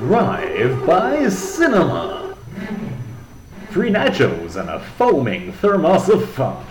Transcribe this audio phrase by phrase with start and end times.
[0.00, 2.36] Drive by Cinema.
[3.70, 6.64] Free nachos and a foaming thermos of fun.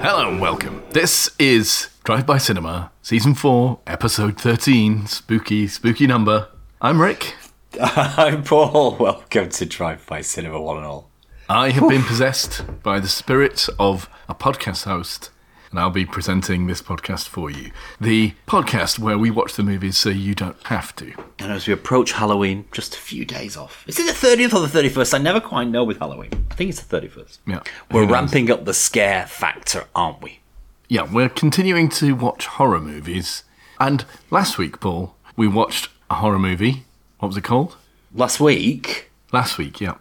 [0.00, 0.82] Hello and welcome.
[0.90, 5.06] This is Drive By Cinema, Season 4, Episode 13.
[5.06, 6.48] Spooky, spooky number.
[6.80, 7.34] I'm Rick.
[7.80, 8.96] I'm Paul.
[8.96, 11.10] Welcome to Drive By Cinema, one and all.
[11.48, 15.30] I have been possessed by the spirit of a podcast host,
[15.76, 17.70] and I'll be presenting this podcast for you.
[18.00, 21.12] The podcast where we watch the movies so you don't have to.
[21.38, 23.84] And as we approach Halloween, just a few days off.
[23.86, 25.12] Is it the 30th or the 31st?
[25.12, 26.30] I never quite know with Halloween.
[26.50, 27.38] I think it's the 31st.
[27.46, 27.60] Yeah.
[27.92, 30.40] We're ramping up the scare factor, aren't we?
[30.88, 33.44] Yeah, we're continuing to watch horror movies.
[33.78, 36.86] And last week, Paul, we watched a horror movie.
[37.18, 37.76] What was it called?
[38.14, 39.96] Last week, Last week, yeah.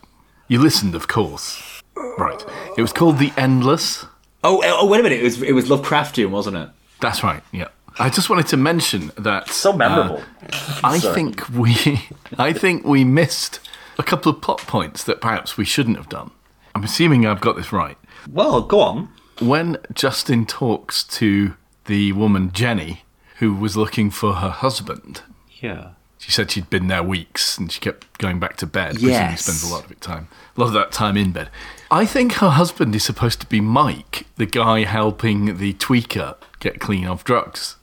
[0.48, 1.82] You listened, of course.
[2.18, 2.46] Right.
[2.78, 4.05] It was called The Endless.
[4.48, 5.20] Oh, oh, wait a minute.
[5.20, 6.70] It was it was Lovecraftian, wasn't it?
[7.02, 7.67] That's right, yeah.
[7.98, 10.21] I just wanted to mention that So memorable.
[10.52, 11.76] uh, I think we
[12.38, 13.60] I think we missed
[13.98, 16.32] a couple of plot points that perhaps we shouldn't have done.
[16.76, 17.98] I'm assuming I've got this right.
[18.32, 19.10] well, go on.
[19.40, 23.04] When Justin talks to the woman Jenny,
[23.40, 25.21] who was looking for her husband,
[25.62, 25.90] Yeah.
[26.18, 28.96] she said she'd been there weeks and she kept going back to bed.
[28.96, 29.32] because Yes.
[29.32, 31.49] He spends a lot of time, a lot of that time in bed.
[31.96, 36.82] I think her husband is supposed to be Mike, the guy helping the tweaker get
[36.82, 37.77] clean of drugs,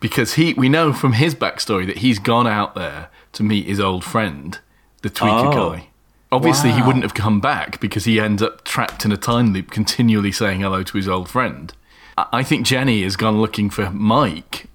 [0.00, 3.78] because he we know from his backstory that he's gone out there to meet his
[3.78, 4.58] old friend,
[5.02, 5.70] the tweaker Oh.
[5.70, 5.88] guy.
[6.32, 9.70] Obviously, he wouldn't have come back because he ends up trapped in a time loop,
[9.70, 11.72] continually saying hello to his old friend.
[12.16, 14.66] I think Jenny has gone looking for Mike.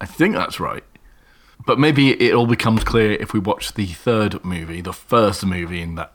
[0.00, 0.82] I think that's right.
[1.66, 5.82] But maybe it all becomes clear if we watch the third movie, the first movie
[5.82, 6.12] in that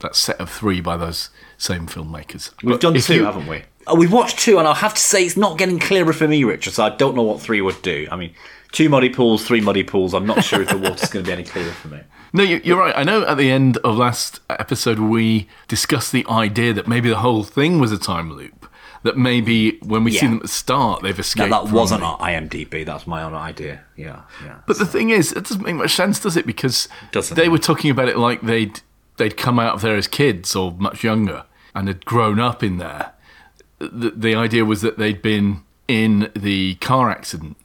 [0.00, 2.52] that set of three by those same filmmakers.
[2.62, 3.62] We've But done two, you- haven't we?
[3.86, 6.44] Oh, we've watched two, and I'll have to say it's not getting clearer for me,
[6.44, 6.74] Richard.
[6.74, 8.06] So I don't know what three would do.
[8.10, 8.34] I mean,
[8.70, 10.12] two muddy pools, three muddy pools.
[10.12, 12.00] I'm not sure if the water's going to be any clearer for me.
[12.34, 12.92] No, you- you're right.
[12.94, 17.16] I know at the end of last episode we discussed the idea that maybe the
[17.16, 18.66] whole thing was a time loop.
[19.04, 21.50] That maybe when we see them at the start, they've Now escaped.
[21.50, 22.84] that from wasn't our IMDb.
[22.84, 23.80] That's my own idea.
[23.96, 24.56] Yeah, yeah.
[24.66, 26.46] But the thing is, it doesn't make much sense, does it?
[26.46, 27.36] Because Doesn't.
[27.36, 28.80] they were talking about it like they'd
[29.18, 32.78] they'd come out of there as kids or much younger and had grown up in
[32.78, 33.12] there.
[33.78, 37.56] The, the idea was that they'd been in the car accident.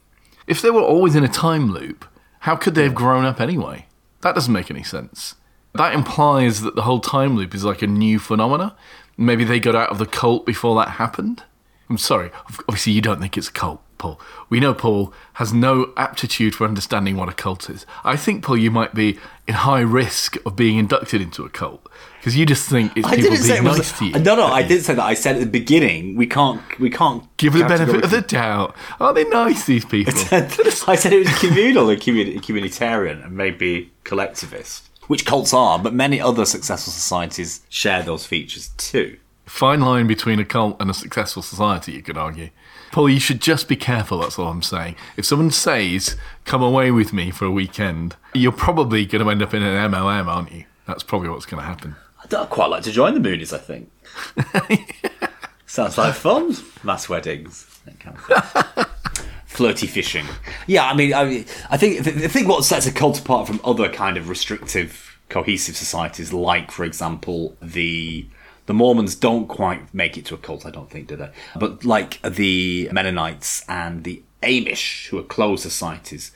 [0.46, 2.04] If they were always in a time loop,
[2.40, 3.86] how could they have grown up anyway?
[4.20, 5.34] That doesn't make any sense.
[5.74, 8.76] That implies that the whole time loop is like a new phenomena.
[9.16, 11.42] Maybe they got out of the cult before that happened.
[11.88, 12.30] I'm sorry.
[12.68, 14.20] Obviously, you don't think it's a cult, Paul.
[14.48, 17.86] We know Paul has no aptitude for understanding what a cult is.
[18.04, 21.88] I think, Paul, you might be in high risk of being inducted into a cult
[22.18, 23.78] because you just think it's I people being it was.
[23.78, 24.12] nice to you.
[24.18, 25.04] No, no, I did say that.
[25.04, 28.74] I said at the beginning we can't, we can't Give the benefit of the doubt.
[29.00, 30.14] Are they nice, these people?
[30.32, 35.92] I said it was communal and communi- communitarian and maybe collectivist, which cults are, but
[35.92, 39.18] many other successful societies share those features too.
[39.44, 42.48] Fine line between a cult and a successful society, you could argue.
[42.94, 44.94] Paul, you should just be careful, that's all I'm saying.
[45.16, 49.42] If someone says, come away with me for a weekend, you're probably going to end
[49.42, 50.66] up in an MLM, aren't you?
[50.86, 51.96] That's probably what's going to happen.
[52.22, 53.52] I'd quite like to join the Moonies.
[53.52, 53.90] I think
[55.66, 56.54] sounds like fun.
[56.84, 58.86] Mass weddings, kind of
[59.46, 60.26] flirty fishing.
[60.68, 63.88] Yeah, I mean, I, I think the thing what sets a cult apart from other
[63.88, 68.28] kind of restrictive, cohesive societies, like for example the
[68.66, 70.64] the Mormons, don't quite make it to a cult.
[70.64, 71.30] I don't think, do they?
[71.56, 76.32] But like the Mennonites and the Amish, who are closed societies.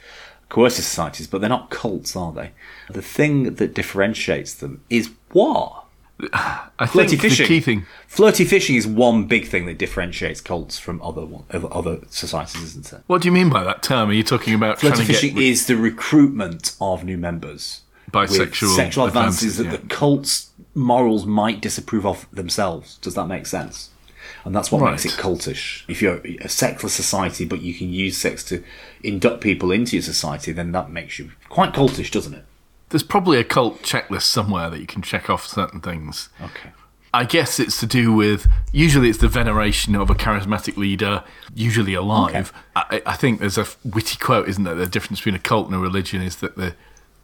[0.49, 2.53] Coercive societies, but they're not cults, are they?
[2.89, 5.84] The thing that differentiates them is what?
[6.33, 7.44] I Flirty think fishing.
[7.44, 7.87] the key thing.
[8.06, 12.93] Flirty fishing is one big thing that differentiates cults from other one, other- societies, isn't
[12.93, 13.03] it?
[13.06, 14.09] What do you mean by that term?
[14.09, 19.06] Are you talking about Flirty fishing get is the recruitment of new members bisexual sexual
[19.06, 19.71] advances, that yeah.
[19.72, 20.47] the cults'
[20.78, 22.99] morals might disapprove of themselves.
[22.99, 23.91] Does that make sense?
[24.44, 25.25] And that's what makes it Right.
[25.25, 25.83] cultish.
[25.89, 28.62] If you're a sexless society, but you can use sex to
[29.03, 32.45] induct people into your society, then that makes you quite cultish, doesn't it?
[32.91, 36.28] There's probably a cult checklist somewhere that you can check off certain things.
[36.42, 36.71] Okay.
[37.13, 41.24] I guess it's to do with usually it's the veneration of a charismatic leader,
[41.54, 42.53] usually alive.
[42.77, 44.74] I, I think there's a witty quote, isn't there?
[44.74, 46.74] The difference between a cult and a religion is that the,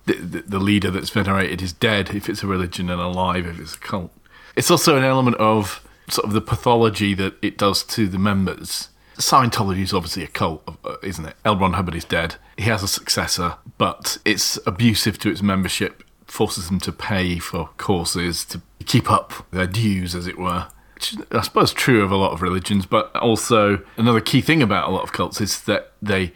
[0.06, 3.74] the the leader that's venerated is dead if it's a religion and alive if it's
[3.74, 4.12] a cult.
[4.56, 8.88] It's also an element of sort of the pathology that it does to the members.
[9.16, 11.36] Scientology is obviously a cult, uh, isn't it?
[11.44, 11.56] L.
[11.56, 12.36] Ron Hubbard is dead.
[12.56, 17.70] He has a successor, but it's abusive to its membership, forces them to pay for
[17.76, 20.66] courses to keep up their dues, as it were.
[20.94, 24.88] Which I suppose true of a lot of religions, but also another key thing about
[24.88, 26.32] a lot of cults is that they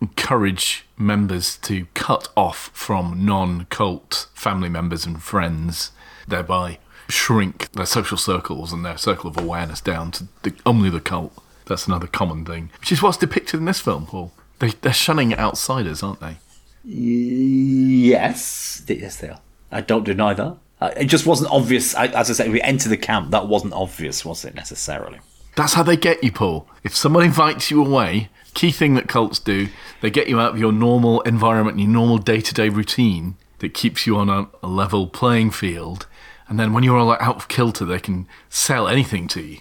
[0.00, 5.92] encourage members to cut off from non cult family members and friends,
[6.26, 11.00] thereby shrink their social circles and their circle of awareness down to the, only the
[11.00, 11.32] cult.
[11.66, 14.32] That's another common thing, which is what's depicted in this film, Paul.
[14.58, 16.36] They, they're shunning outsiders, aren't they?
[16.84, 19.40] Yes, yes, they are.
[19.72, 20.58] I don't deny that.
[20.96, 21.94] It just wasn't obvious.
[21.94, 23.30] As I said, we enter the camp.
[23.30, 25.20] That wasn't obvious, was it necessarily?
[25.56, 26.68] That's how they get you, Paul.
[26.82, 29.68] If someone invites you away, key thing that cults do,
[30.00, 33.74] they get you out of your normal environment, your normal day to day routine that
[33.74, 36.06] keeps you on a, a level playing field.
[36.48, 39.58] And then when you're all out of kilter, they can sell anything to you.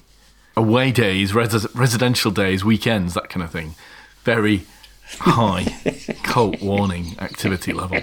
[0.55, 3.75] Away days, res- residential days, weekends, that kind of thing.
[4.23, 4.65] Very
[5.19, 5.65] high
[6.23, 7.99] cult warning activity level.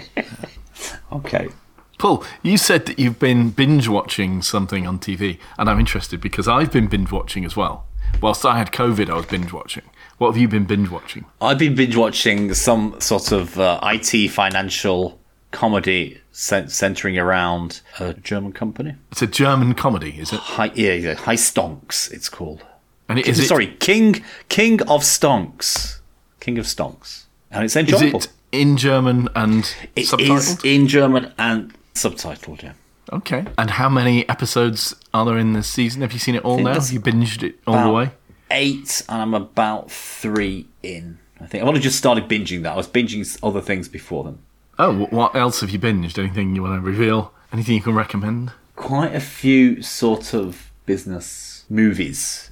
[1.11, 1.49] Okay.
[1.97, 6.47] Paul, you said that you've been binge watching something on TV, and I'm interested because
[6.47, 7.85] I've been binge watching as well.
[8.19, 9.83] Whilst I had COVID, I was binge watching.
[10.21, 11.25] What have you been binge watching?
[11.41, 15.19] I've been binge watching some sort of uh, IT financial
[15.49, 18.93] comedy cent- centering around a German company.
[19.11, 20.39] It's a German comedy, is it?
[20.39, 22.63] High, yeah, yeah, High Stonks, it's called.
[23.09, 26.01] And it, is it, Sorry, King King of Stonks.
[26.39, 27.23] King of Stonks.
[27.49, 30.63] And it's is it in German and It is subtitled?
[30.63, 32.73] in German and subtitled, yeah.
[33.11, 33.45] Okay.
[33.57, 36.01] And how many episodes are there in this season?
[36.01, 36.75] Have you seen it all now?
[36.75, 38.11] Have you binged it all the way?
[38.51, 41.19] Eight, and I'm about three in.
[41.39, 42.73] I think I've only just started binging that.
[42.73, 44.39] I was binging other things before them.
[44.77, 46.19] Oh, what else have you binged?
[46.19, 47.33] Anything you want to reveal?
[47.51, 48.51] Anything you can recommend?
[48.75, 52.51] Quite a few sort of business movies.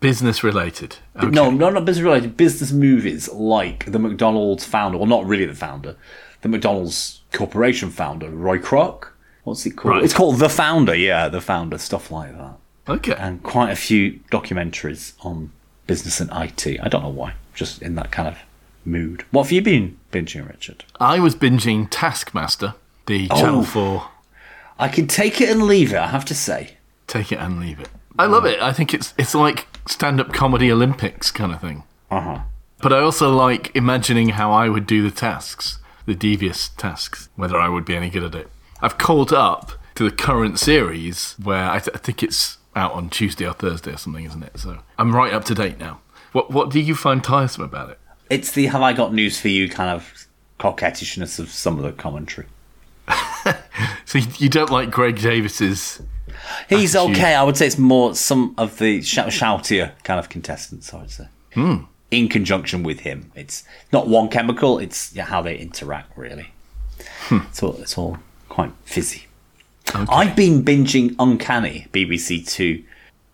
[0.00, 0.96] Business related.
[1.16, 1.28] Okay.
[1.28, 2.36] No, no, not business related.
[2.36, 5.96] Business movies like the McDonald's founder, well, not really the founder,
[6.42, 9.08] the McDonald's corporation founder, Roy Kroc.
[9.42, 9.94] What's it called?
[9.94, 10.04] Right.
[10.04, 10.94] It's called The Founder.
[10.94, 11.78] Yeah, The Founder.
[11.78, 12.57] Stuff like that.
[12.88, 13.14] Okay.
[13.18, 15.52] and quite a few documentaries on
[15.86, 16.66] business and IT.
[16.82, 18.38] I don't know why, just in that kind of
[18.84, 19.24] mood.
[19.30, 20.84] What have you been binging, Richard?
[21.00, 22.74] I was binging Taskmaster,
[23.06, 23.40] the Oh.
[23.40, 24.08] Channel 4
[24.80, 26.76] I can take it and leave it, I have to say.
[27.08, 27.88] take it and leave it.
[28.18, 28.60] I love it.
[28.60, 31.82] I think it's it's like stand-up comedy Olympics kind of thing.
[32.10, 32.38] Uh huh.
[32.80, 37.56] But I also like imagining how I would do the tasks, the devious tasks, whether
[37.58, 38.48] I would be any good at it.
[38.80, 43.10] I've caught up to the current series where I, th- I think it's out on
[43.10, 44.58] Tuesday or Thursday or something, isn't it?
[44.58, 46.00] So I'm right up to date now.
[46.32, 47.98] What what do you find tiresome about it?
[48.30, 50.26] It's the have I got news for you kind of
[50.60, 52.46] coquettishness of some of the commentary.
[54.04, 56.00] So you, don't like Greg Davies's?
[56.70, 57.16] He's Attitude.
[57.16, 57.34] okay.
[57.34, 61.10] I would say it's more some of the shout- shoutier kind of contestants, I would
[61.10, 61.28] say.
[61.52, 61.76] Hmm.
[62.10, 63.30] In conjunction with him.
[63.34, 66.52] It's not one chemical, it's how they interact, really.
[67.30, 68.16] It's, all, it's all
[68.48, 69.26] quite fizzy.
[69.94, 72.84] I've been binging Uncanny, BBC Two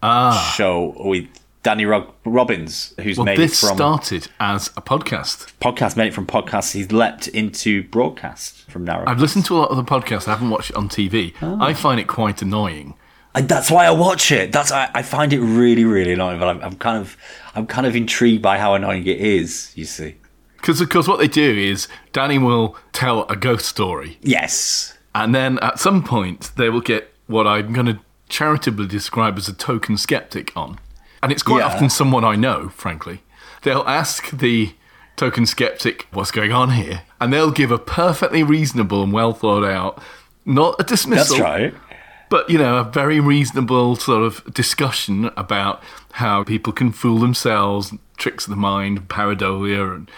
[0.03, 1.27] Ah, show with
[1.63, 5.53] Danny Rog- Robbins, who's well, made this it from started as a podcast.
[5.61, 6.73] podcast, made it from podcast.
[6.73, 9.05] He's leapt into broadcast from Narrow.
[9.07, 10.29] I've listened to a lot of the podcasts.
[10.29, 11.33] I haven't watched it on TV.
[11.43, 12.95] I find it quite annoying.
[13.35, 14.53] I, that's why I watch it.
[14.53, 16.39] That's I, I find it really, really annoying.
[16.39, 17.17] But I'm, I'm kind of,
[17.57, 19.73] I'm kind of intrigued by how annoying it is.
[19.75, 20.17] You see?
[20.57, 24.94] Because, of course, what they do is Danny will tell a ghost story, Yes.
[25.15, 29.49] And then at some point they will get what I'm going to charitably describe as
[29.49, 30.79] a token skeptic on.
[31.23, 31.67] And it's quite Yeah.
[31.67, 33.23] often someone I know, frankly.
[33.63, 34.75] They'll ask the
[35.17, 37.03] token skeptic, what's going on here?
[37.21, 40.03] And they'll give a perfectly reasonable and well thought out,
[40.45, 41.37] not a dismissal.
[41.39, 41.75] That's right.
[42.29, 47.93] but you know, a very reasonable sort of discussion about how people can fool themselves,
[48.17, 50.11] tricks of the mind, pareidolia, and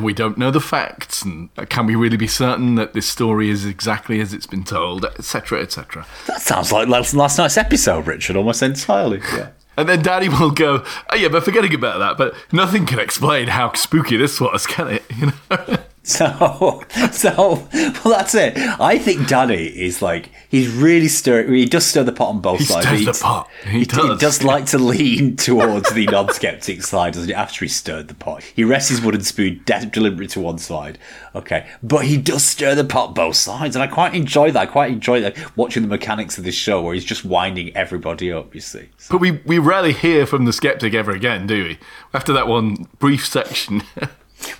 [0.00, 3.64] we don't know the facts, and can we really be certain that this story is
[3.64, 6.06] exactly as it's been told, etc., etc.
[6.26, 9.20] That sounds like last, last night's episode, Richard, almost entirely.
[9.32, 9.48] Yeah.
[9.78, 13.48] And then Danny will go, "Oh yeah, but forgetting about that, but nothing can explain
[13.48, 15.78] how spooky this was, can it?" You know.
[16.06, 18.56] So, so, well, that's it.
[18.56, 21.48] I think Danny is like he's really stir.
[21.52, 22.86] He does stir the pot on both He sides.
[22.86, 23.48] stirs the pot.
[23.64, 24.08] He He, does.
[24.10, 27.34] he does like to lean towards the non-skeptic side, doesn't he?
[27.34, 30.98] After he stirred the pot, he rests his wooden spoon de- deliberately to one side.
[31.34, 34.60] Okay, but he does stir the pot both sides, and I quite enjoy that.
[34.60, 38.30] I quite enjoy that watching the mechanics of this show where he's just winding everybody
[38.30, 38.54] up.
[38.54, 38.90] You see.
[39.10, 41.78] But we we rarely hear from the skeptic ever again, do we?
[42.14, 43.82] After that one brief section.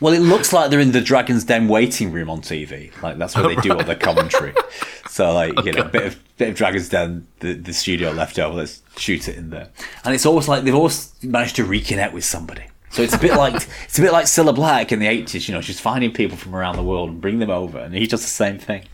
[0.00, 2.90] Well, it looks like they're in the Dragon's Den waiting room on TV.
[3.02, 4.54] Like that's where they do all their commentary.
[5.08, 8.38] so, like you know, a bit of bit of Dragon's Den, the, the studio left
[8.38, 8.56] over.
[8.56, 9.70] Let's shoot it in there.
[10.04, 12.64] And it's almost like they've always managed to reconnect with somebody.
[12.90, 13.54] So it's a bit like
[13.84, 15.48] it's a bit like Cilla Black in the eighties.
[15.48, 18.06] You know, she's finding people from around the world and bring them over, and he
[18.06, 18.84] does the same thing.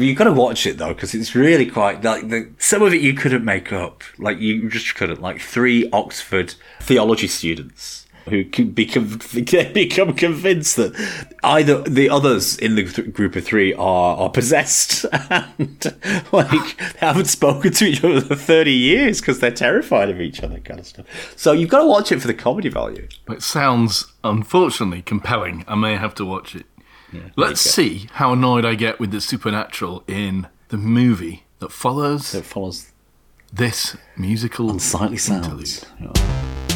[0.00, 3.00] You've got to watch it though, because it's really quite like the, some of it
[3.00, 4.04] you couldn't make up.
[4.16, 5.20] Like you just couldn't.
[5.20, 9.18] Like three Oxford theology students who can become
[9.72, 10.92] become convinced that
[11.42, 15.04] either the others in the th- group of three are are possessed
[15.58, 15.94] and
[16.32, 20.42] like they haven't spoken to each other for thirty years because they're terrified of each
[20.42, 21.06] other, kind of stuff.
[21.36, 23.08] So you've got to watch it for the comedy value.
[23.28, 25.64] It sounds unfortunately compelling.
[25.66, 26.66] I may have to watch it.
[27.36, 32.44] Let's see how annoyed I get with the supernatural in the movie that follows It
[32.44, 32.92] follows
[33.50, 35.66] this musical unsightly interlude.
[35.68, 36.67] sounds.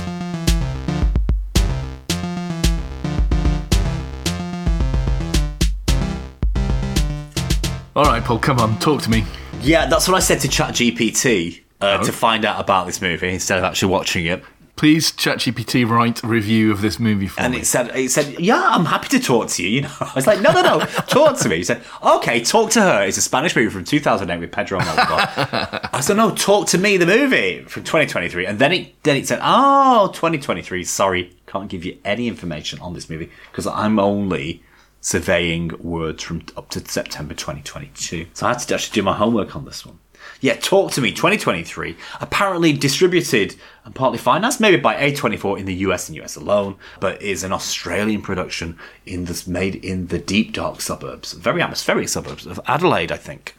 [7.95, 9.25] All right, Paul, come on, talk to me.
[9.61, 13.59] Yeah, that's what I said to ChatGPT uh, to find out about this movie instead
[13.59, 14.43] of actually watching it.
[14.77, 17.61] Please, ChatGPT, write a review of this movie for And me.
[17.61, 19.69] it said, it said, yeah, I'm happy to talk to you.
[19.69, 21.57] You know, I was like, no, no, no, talk to me.
[21.57, 23.05] He said, okay, talk to her.
[23.05, 25.91] It's a Spanish movie from 2008 with Pedro Almodovar.
[25.93, 28.47] I said, no, talk to me, the movie from 2023.
[28.47, 30.83] And then it, then it said, oh, 2023.
[30.85, 34.63] Sorry, can't give you any information on this movie because I'm only
[35.03, 38.29] surveying words from up to September 2022.
[38.33, 39.99] So I had to actually do my homework on this one.
[40.41, 45.75] Yeah, Talk to Me 2023, apparently distributed and partly financed maybe by A24 in the
[45.75, 50.53] US and US alone, but is an Australian production in this made in the deep
[50.53, 53.57] dark suburbs, very atmospheric suburbs of Adelaide, I think.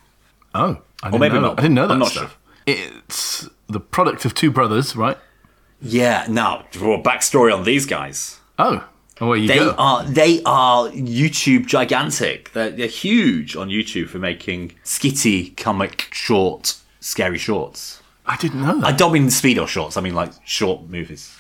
[0.56, 1.56] oh, I didn't maybe know not.
[1.58, 1.60] That.
[1.60, 2.38] I didn't know that I'm not stuff.
[2.66, 5.18] It's the product of two brothers, right?
[5.82, 8.40] Yeah, now, well, backstory on these guys.
[8.58, 8.88] Oh,
[9.32, 12.52] you They are they are YouTube gigantic.
[12.54, 18.02] They're, they're huge on YouTube for making skitty comic short scary shorts.
[18.26, 18.86] I didn't know that.
[18.86, 19.98] Uh, I don't mean speedo shorts.
[19.98, 21.36] I mean like short movies.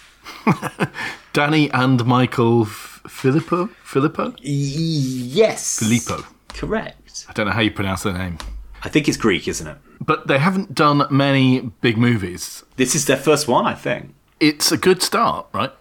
[1.33, 3.69] Danny and Michael Philippou?
[3.85, 4.35] Philippou?
[4.41, 6.25] Yes, Philippou.
[6.49, 7.25] Correct.
[7.29, 8.37] I don't know how you pronounce their name.
[8.83, 9.77] I think it's Greek, isn't it?
[10.01, 12.63] But they haven't done many big movies.
[12.75, 14.13] This is their first one, I think.
[14.39, 15.71] It's a good start, right?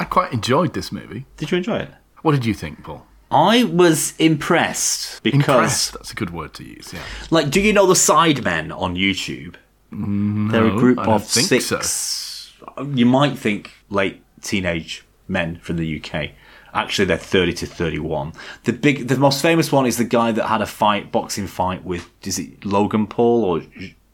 [0.00, 1.26] I quite enjoyed this movie.
[1.36, 1.90] Did you enjoy it?
[2.22, 3.06] What did you think, Paul?
[3.30, 5.92] I was impressed because, Impressed.
[5.92, 7.02] That's a good word to use, yeah.
[7.30, 9.56] like, do you know the Sidemen on YouTube?
[9.90, 12.52] No, They're a group I don't of think six.
[12.94, 16.30] You might think late teenage men from the UK.
[16.74, 18.32] Actually, they're thirty to thirty-one.
[18.64, 21.84] The big, the most famous one is the guy that had a fight, boxing fight
[21.84, 23.60] with is it Logan Paul or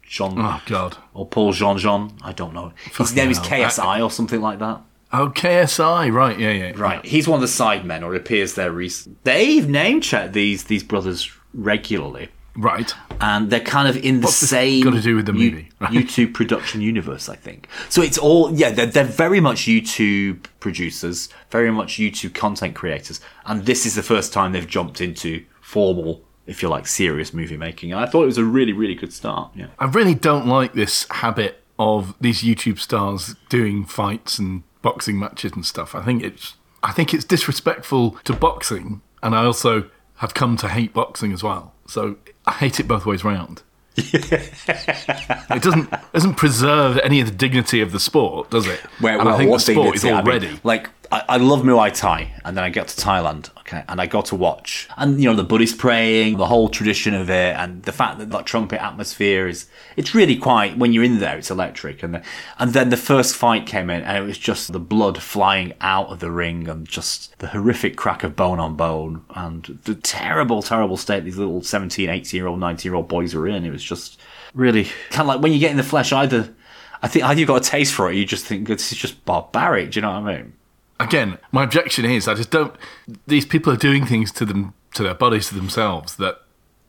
[0.02, 0.96] Jean Oh, God.
[1.12, 2.12] or Paul Jean Jean?
[2.22, 2.72] I don't know.
[2.84, 3.68] His Fucking name is hell.
[3.68, 4.80] KSI or something like that.
[5.12, 6.12] Oh, KSI.
[6.12, 6.72] Right, yeah, yeah.
[6.76, 8.72] Right, he's one of the side men, or it appears there.
[8.72, 9.22] Recent.
[9.24, 12.92] They've name checked these these brothers regularly, Right.
[13.20, 15.68] and they're kind of in the What's same got to do with the movie?
[15.80, 15.92] Right.
[15.92, 17.28] YouTube production universe.
[17.28, 18.02] I think so.
[18.02, 18.70] It's all yeah.
[18.70, 24.02] They're they're very much YouTube producers, very much YouTube content creators, and this is the
[24.02, 27.92] first time they've jumped into formal, if you like, serious movie making.
[27.92, 29.52] And I thought it was a really really good start.
[29.54, 29.66] Yeah.
[29.78, 35.52] I really don't like this habit of these YouTube stars doing fights and boxing matches
[35.52, 35.96] and stuff.
[35.96, 40.68] I think it's I think it's disrespectful to boxing, and I also have come to
[40.68, 41.72] hate boxing as well.
[41.88, 43.62] So I hate it both ways round.
[43.96, 48.80] it doesn't doesn't preserve any of the dignity of the sport, does it?
[49.00, 50.60] Where, and well, I think the sport is dignity, I mean, already.
[50.62, 54.06] like I, I love Muay Thai, and then I got to Thailand, okay, and I
[54.06, 57.84] got to watch, and you know the Buddhist praying, the whole tradition of it, and
[57.84, 59.66] the fact that that trumpet atmosphere is
[59.96, 62.22] it's really quite when you're in there, it's electric, and the,
[62.58, 66.08] and then the first fight came in, and it was just the blood flying out
[66.08, 70.62] of the ring, and just the horrific crack of bone on bone, and the terrible,
[70.62, 73.64] terrible state these little 17, 18 year old, 19 year old boys were in.
[73.64, 74.18] It was just
[74.52, 76.52] really kind of like when you get in the flesh, either.
[77.02, 79.24] I think either you've got a taste for it, you just think this is just
[79.24, 79.92] barbaric.
[79.92, 80.54] Do you know what I mean?
[81.04, 82.74] Again, my objection is I just don't.
[83.26, 86.40] These people are doing things to them, to their bodies, to themselves that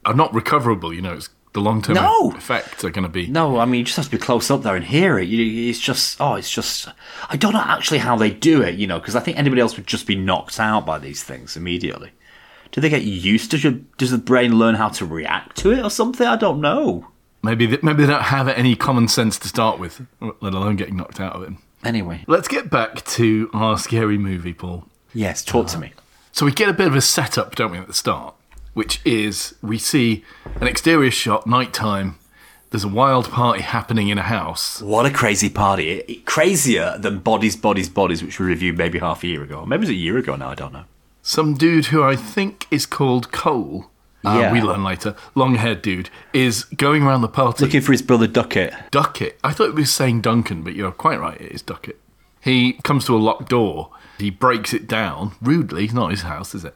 [0.06, 0.94] are not recoverable.
[0.94, 2.32] You know, it's the long term No.
[2.36, 3.28] effects are going to be.
[3.28, 5.28] No, I mean you just have to be close up there and hear it.
[5.30, 6.88] You, it's just, oh, it's just.
[7.30, 9.76] I don't know actually how they do it, you know, because I think anybody else
[9.78, 12.12] would just be knocked out by these things immediately.
[12.72, 13.58] Do they get used to?
[13.58, 16.28] Should, does the brain learn how to react to it or something?
[16.28, 17.08] I don't know.
[17.42, 20.98] Maybe they, maybe they don't have any common sense to start with, let alone getting
[20.98, 21.54] knocked out of it.
[21.86, 24.86] Anyway, Let's get back to our scary movie, Paul.
[25.14, 25.94] yes, talk to uh, me.
[26.32, 28.34] So we get a bit of a setup, don't we, at the start,
[28.74, 30.26] which is we see
[30.60, 32.18] an exterior shot, nighttime.
[32.72, 34.82] There's a wild party happening in a house.
[34.82, 35.92] What a crazy party!
[35.92, 39.66] It- it- crazier than Bodies, Bodies, Bodies, which we reviewed maybe half a year ago.
[39.66, 40.50] Maybe it was a year ago now.
[40.50, 40.84] I don't know.
[41.22, 43.90] Some dude who I think is called Cole.
[44.26, 44.52] Uh, Yeah.
[44.52, 45.16] we learn later.
[45.36, 47.66] Long-haired dude is going around the party.
[47.66, 48.74] Looking for his brother Duckett.
[48.92, 49.40] Duckett.
[49.44, 51.40] I thought it was saying Duncan, but you're quite right.
[51.40, 52.00] It is Duckett.
[52.42, 53.90] He comes to a locked door.
[54.20, 55.86] He breaks it down rudely.
[55.86, 56.76] It's not his house, is it?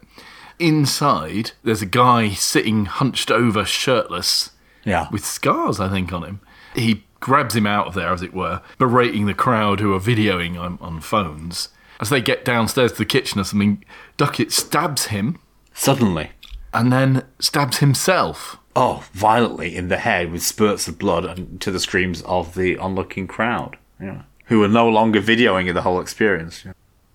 [0.63, 4.51] Inside, there's a guy sitting hunched over, shirtless,
[4.83, 5.07] Yeah.
[5.09, 6.39] with scars, I think, on him.
[6.75, 10.59] He grabs him out of there, as it were, berating the crowd who are videoing
[10.59, 11.69] on, on phones.
[12.01, 13.83] as they get downstairs to the kitchen or something,
[14.15, 15.37] Duckett stabs him
[15.73, 16.31] Suddenly,
[16.73, 18.57] and then stabs himself.
[18.75, 22.77] oh, violently in the head with spurts of blood and to the screams of the
[22.77, 23.77] onlooking crowd.
[24.01, 24.21] Yeah.
[24.45, 26.63] Who are no longer videoing the whole experience.
[26.65, 26.71] Yeah.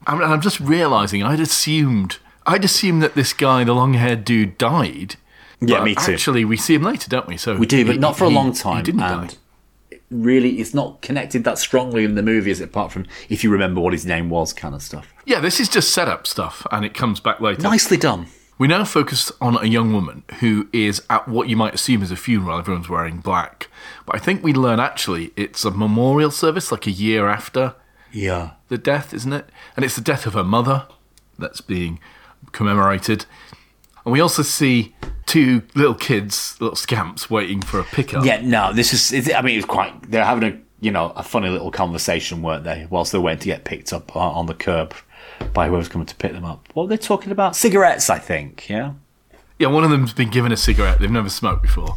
[0.06, 5.16] I'm, I'm just realizing I'd assumed I'd assumed that this guy, the long-haired dude, died.
[5.62, 6.12] Yeah, But me too.
[6.12, 7.38] Actually, we see him later, don't we?
[7.38, 8.84] So We do, but he- not for a he- long He time.
[8.84, 9.28] didn't and
[9.90, 9.96] die.
[10.11, 12.64] really, it's not connected that strongly in the movie, is it?
[12.64, 15.14] Apart from if you remember what his name was, kind of stuff.
[15.25, 17.62] Yeah, this is just setup stuff, and it comes back later.
[17.62, 18.26] Nicely done.
[18.56, 22.11] We now focus on a young woman who is at what you might assume is
[22.12, 22.58] a funeral.
[22.58, 23.68] Everyone's wearing black.
[24.06, 27.75] But I think we learn actually it's a memorial service like a year after
[28.12, 28.50] Yeah.
[28.68, 29.49] the death, isn't it?
[29.75, 30.87] And it's the death of her mother
[31.37, 31.99] that's being
[32.52, 33.26] commemorated.
[34.04, 34.94] And we also see
[35.26, 38.25] two little kids, little scamps, waiting for a pickup.
[38.25, 39.30] Yeah, no, this is.
[39.32, 40.11] I mean, it's quite.
[40.11, 42.87] They're having a you know a funny little conversation, weren't they?
[42.90, 44.94] Whilst they're waiting to get picked up on on the curb
[45.53, 46.67] by whoever's coming to pick them up.
[46.75, 47.55] What were they talking about?
[47.57, 48.69] Cigarettes, I think.
[48.69, 48.93] Yeah.
[49.59, 50.99] Yeah, one of them's been given a cigarette.
[50.99, 51.97] They've never smoked before,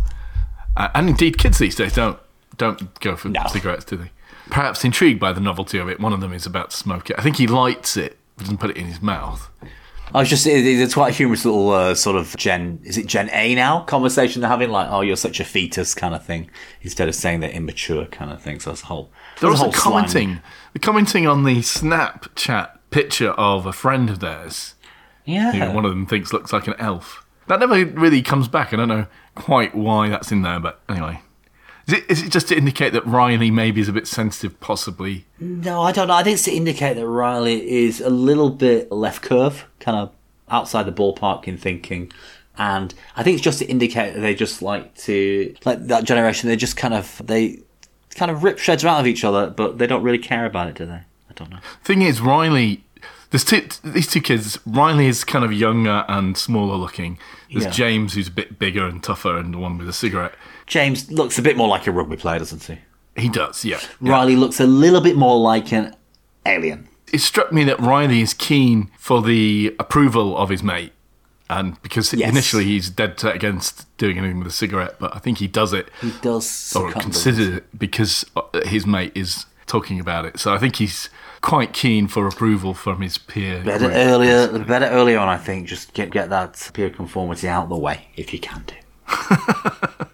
[0.75, 2.20] uh, and indeed, kids these days don't
[2.58, 3.44] don't go for No.
[3.50, 4.12] cigarettes, do they?
[4.50, 7.16] Perhaps intrigued by the novelty of it, one of them is about to smoke it.
[7.20, 9.50] I think he lights it, but doesn't put it in his mouth.
[10.13, 10.48] I was just.
[10.48, 12.80] it- It's quite a humorous little uh, sort of Gen.
[12.84, 13.82] Is it Gen A now?
[13.82, 16.50] Conversation they're having, like, "Oh, you're such a fetus," kind of thing,
[16.82, 18.60] instead of saying they're immature, kind of thing.
[18.62, 19.10] So that's a whole.
[19.42, 20.39] They're a also whole commenting.
[20.74, 24.75] They're commenting on the Snapchat picture of a friend of theirs
[25.25, 25.74] who Yeah.
[25.74, 27.25] one of them thinks looks like an elf.
[27.48, 28.74] That never really comes back.
[28.74, 31.22] I don't know quite why that's in there, but anyway.
[31.88, 35.25] Is it, is it just to indicate that Riley maybe is a bit sensitive, possibly?
[35.39, 36.15] No, I don't know.
[36.15, 40.12] I think it's to indicate that Riley is a little bit left curve, kind of
[40.50, 42.12] outside the ballpark in thinking.
[42.58, 46.50] And I think it's just to indicate that they just like to, like that generation,
[46.50, 47.62] they just kind of, they
[48.15, 50.75] kind of rip shreds out of each other, but they don't really care about it,
[50.75, 51.01] do they?
[51.38, 51.60] I don't know.
[51.84, 52.84] Thing is, Riley.
[53.29, 54.58] There's two, these two kids.
[54.65, 57.20] Riley is kind of younger and smaller looking.
[57.51, 57.72] There's Yeah.
[57.72, 60.33] James, who's a bit bigger and tougher, and the one with a cigarette.
[60.66, 62.77] James looks a bit more like a rugby player, doesn't he?
[63.22, 63.79] He does, yeah.
[64.00, 65.96] Riley looks a little bit more like an
[66.46, 66.88] alien.
[67.11, 70.94] it struck me that Riley is keen for the approval of his mate.
[71.50, 72.29] And because Yes.
[72.29, 75.72] initially he's dead set against doing anything with a cigarette, but I think he does
[75.74, 80.40] it He does or considers it because uh, his mate is talking about it.
[80.40, 81.09] So I think he's
[81.48, 83.64] quite keen for approval from his peer.
[83.64, 83.94] Better group.
[83.94, 85.29] earlier, better earlier on.
[85.29, 88.66] I think just get get that peer conformity out of the way if you can
[88.68, 88.75] do.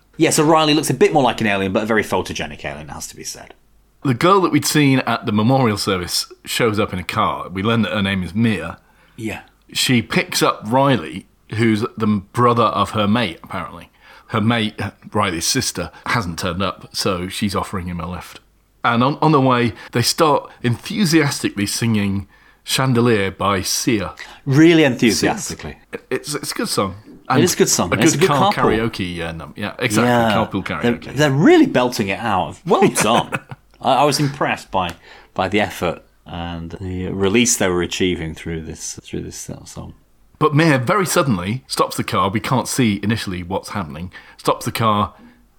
[0.17, 2.89] yeah, so Riley looks a bit more like an alien, but a very photogenic alien,
[2.89, 3.55] has to be said.
[4.03, 7.49] The girl that we'd seen at the memorial service shows up in a car.
[7.49, 8.79] We learn that her name is Mia.
[9.15, 9.41] Yeah,
[9.71, 13.89] she picks up Riley, who's the brother of her mate, apparently.
[14.27, 14.79] Her mate,
[15.11, 18.39] Riley's sister, hasn't turned up, so she's offering him a lift.
[18.83, 22.27] And on, on the way, they start enthusiastically singing
[22.65, 24.13] Chandelier by Sia.
[24.45, 25.77] really enthusiastically.
[26.09, 26.95] It's, it's a good song.
[27.29, 27.93] And It is a good song.
[27.93, 28.77] A It's good, a good car carpool.
[28.89, 29.15] karaoke.
[29.15, 30.09] Yeah, num- yeah, exactly.
[30.09, 31.15] Yeah, Carpool they're, karaoke.
[31.15, 32.59] they're really belting it out.
[32.65, 33.39] Well done.
[33.81, 34.95] I, I was impressed by
[35.33, 39.93] by the effort and the release they were achieving through this through this uh, song.
[40.39, 42.29] But Mia very suddenly stops the car.
[42.29, 44.11] We can't see initially what's happening.
[44.37, 45.13] Stops the car,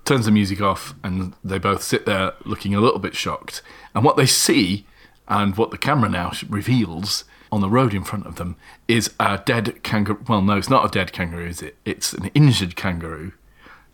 [0.05, 3.63] turns the music off, and they both sit there looking a little bit shocked.
[3.95, 4.87] And what they see,
[5.29, 8.57] and what the camera now reveals on the road in front of them,
[8.89, 10.23] is a dead kangaroo.
[10.29, 11.77] Well, no, it's not a dead kangaroo, is it?
[11.85, 13.33] It's an injured kangaroo,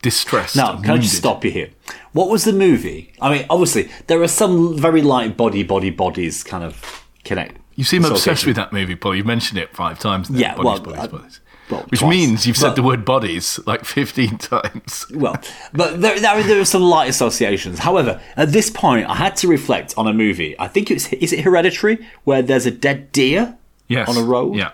[0.03, 0.57] distressed.
[0.57, 1.71] Now, can I just stop you here?
[2.13, 3.13] What was the movie?
[3.21, 7.57] I mean, obviously, there are some very light body, body, bodies kind of connect.
[7.81, 8.49] You seem obsessed association.
[8.51, 9.15] with that movie, Paul.
[9.17, 10.29] You've mentioned it five times.
[10.31, 10.39] Now.
[10.39, 11.41] Yeah, bodies, well, bodies, I- bodies.
[11.71, 12.11] well, Which twice.
[12.11, 15.07] means you've said But- the word bodies like 15 times.
[15.15, 15.37] Well,
[15.73, 17.79] but there, there, there are some light associations.
[17.81, 20.55] However, at this point, I had to reflect on a movie.
[20.59, 23.57] I think it's is it Hereditary, where there's a dead deer
[23.89, 24.09] Yes.
[24.09, 24.57] on a road.
[24.57, 24.71] Yeah.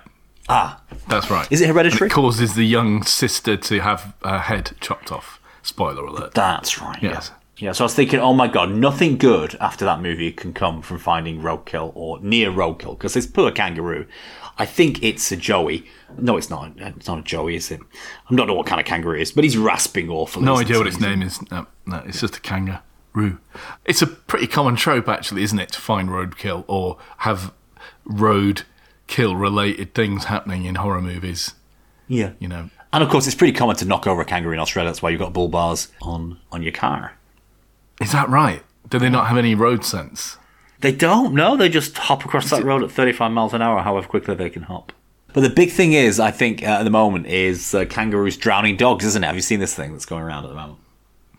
[0.48, 1.46] Ah, That's right.
[1.50, 2.06] Is it hereditary?
[2.06, 5.40] And it causes the young sister to have her head chopped off.
[5.62, 6.34] Spoiler alert.
[6.34, 7.02] that's right.
[7.02, 7.30] Yes.
[7.32, 7.36] Yeah.
[7.58, 7.72] Yeah.
[7.72, 10.98] So I was thinking, oh my god, nothing good after that movie can come from
[10.98, 14.06] finding roadkill or near roadkill because this poor kangaroo.
[14.58, 15.86] I think it's a Joey.
[16.18, 16.72] No, it's not.
[16.78, 17.80] It's not a Joey, is it?
[18.30, 20.46] I don't know what kind of kangaroo it is, but he's rasping awfully.
[20.46, 21.38] No idea what its name is.
[21.50, 23.38] No, no, it's just a kangaroo.
[23.84, 27.52] It's a pretty common trope, actually, isn't it, to find roadkill or have
[28.06, 28.62] road
[29.06, 31.54] kill related things happening in horror movies.
[32.08, 32.32] Yeah.
[32.38, 34.88] You know, And of course, it's pretty common to knock over a kangaroo in Australia.
[34.88, 37.12] That's why you've got bull bars on, on your car.
[38.00, 38.62] Is that right?
[38.88, 40.36] Do they not have any road sense?
[40.80, 41.56] They don't, no.
[41.56, 44.62] They just hop across that road at 35 miles an hour, however quickly they can
[44.64, 44.92] hop.
[45.32, 48.76] But the big thing is, I think, uh, at the moment, is uh, kangaroos drowning
[48.76, 49.26] dogs, isn't it?
[49.26, 50.78] Have you seen this thing that's going around at the moment?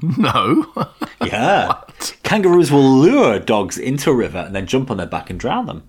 [0.17, 0.65] No.
[1.25, 1.73] Yeah.
[2.21, 5.65] kangaroos will lure dogs into a river and then jump on their back and drown
[5.65, 5.83] them.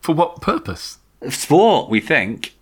[0.00, 0.98] For what purpose?
[1.28, 2.54] Sport, we think.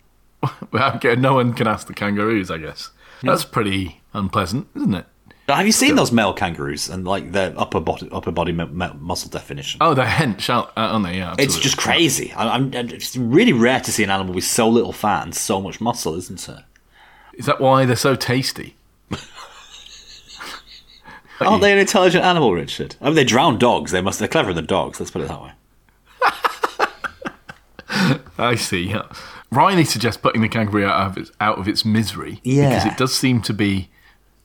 [0.73, 2.91] Well, okay, no one can ask the kangaroos, I guess.
[3.23, 5.07] That's pretty unpleasant, isn't it?
[5.49, 8.93] Have you seen those male kangaroos and like their upper body upper body mu- mu-
[8.99, 9.79] muscle definition?
[9.81, 11.17] Oh, they're hench, aren't aren't they?
[11.17, 12.33] Yeah, It's just crazy.
[12.33, 15.61] I, I'm, it's really rare to see an animal with so little fat and so
[15.61, 16.59] much muscle, isn't it?
[17.35, 18.77] Is that why they're so tasty?
[21.41, 22.97] Aren't they an intelligent animal, Richard?
[23.01, 23.93] I mean, they drown dogs.
[23.93, 24.19] They must.
[24.19, 24.99] They're cleverer than dogs.
[24.99, 25.53] Let's put it that way.
[28.39, 28.89] I see.
[28.91, 29.03] Yeah.
[29.51, 32.69] Riley suggests putting the kangaroo out of its, out of its misery Yeah.
[32.71, 33.89] because it does seem to be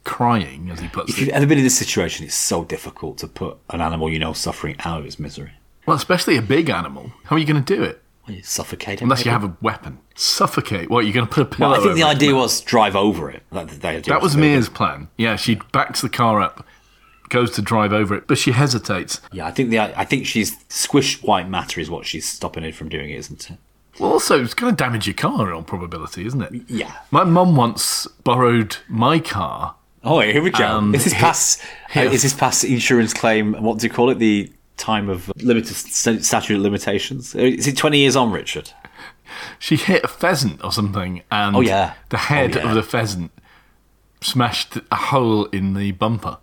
[0.04, 1.34] crying, as he puts If you've it.
[1.34, 4.76] ever been in this situation, it's so difficult to put an animal you know suffering
[4.80, 5.52] out of its misery.
[5.86, 7.12] Well, especially a big animal.
[7.26, 8.02] How are you going to do it?
[8.28, 9.04] Well, you suffocate it.
[9.04, 10.00] Unless you have a weapon.
[10.16, 10.90] Suffocate.
[10.90, 12.06] What, you're going to put a pillow Well, I think the it?
[12.06, 13.44] idea was drive over it.
[13.52, 13.68] That,
[14.06, 15.10] That was Mia's plan.
[15.18, 16.66] Yeah, she backs the car up,
[17.28, 19.20] goes to drive over it, but she hesitates.
[19.34, 22.76] Yeah, I think the I think she's squished white matter is what she's stopping it
[22.76, 23.58] from doing, isn't it?
[24.00, 26.54] Well, also, it's going to damage your car in all probability, isn't it?
[26.68, 26.94] Yeah.
[27.12, 29.76] My mum once borrowed my car.
[30.04, 30.66] Oh, here we go.
[30.68, 31.62] Um, is this he- past?
[31.96, 33.54] uh, is this past insurance claim?
[33.54, 34.20] What do you call it?
[34.20, 37.36] The time of limited statute of limitations.
[37.36, 38.72] Uh, Is it twenty years on, Richard?
[39.60, 41.94] She hit a pheasant or something, and Oh, yeah.
[42.10, 42.70] the head Oh, yeah.
[42.70, 43.32] of the pheasant
[44.22, 46.38] smashed a hole in the bumper.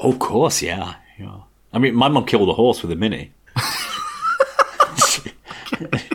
[0.00, 0.94] Oh, of course, yeah.
[1.18, 1.36] yeah.
[1.72, 3.32] I mean, my mum killed a horse with a mini.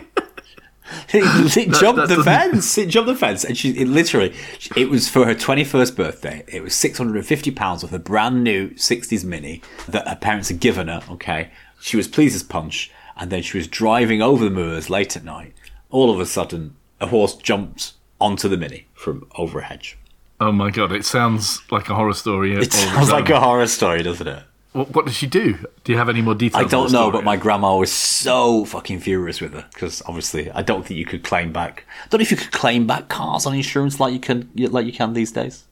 [1.14, 2.78] it, it jumped that the fence.
[2.78, 4.34] It jumped the fence, and she it literally.
[4.76, 6.44] It was for her twenty first birthday.
[6.46, 10.48] It was six hundred and fifty pounds of brand new sixties mini that her parents
[10.48, 11.02] had given her.
[11.10, 15.16] Okay, she was pleased as punch, and then she was driving over the moors late
[15.16, 15.54] at night.
[15.90, 19.98] All of a sudden, a horse jumped onto the mini from over a hedge.
[20.38, 22.54] Oh my god, it sounds like a horror story.
[22.54, 24.42] It sounds like a horror story, doesn't it?
[24.72, 25.58] What, did she do?
[25.82, 26.64] Do you have any more details?
[26.64, 30.62] I don't know, but my grandma was so fucking furious with her because obviously I
[30.62, 31.84] don't think you could claim back.
[32.04, 34.86] I don't know if you could claim back cars on insurance like you can like
[34.86, 35.64] you can these days.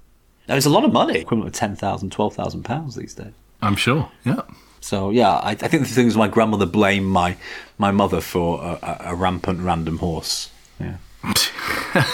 [0.49, 3.33] Now it's a lot of money, equivalent of ten thousand, twelve thousand pounds these days.
[3.63, 4.11] I'm sure.
[4.25, 4.43] Yeah.
[4.81, 7.37] So yeah, I, I think the thing is my grandmother blamed my
[7.79, 10.51] my mother for a, a, a rampant random horse.
[10.81, 10.97] Yeah.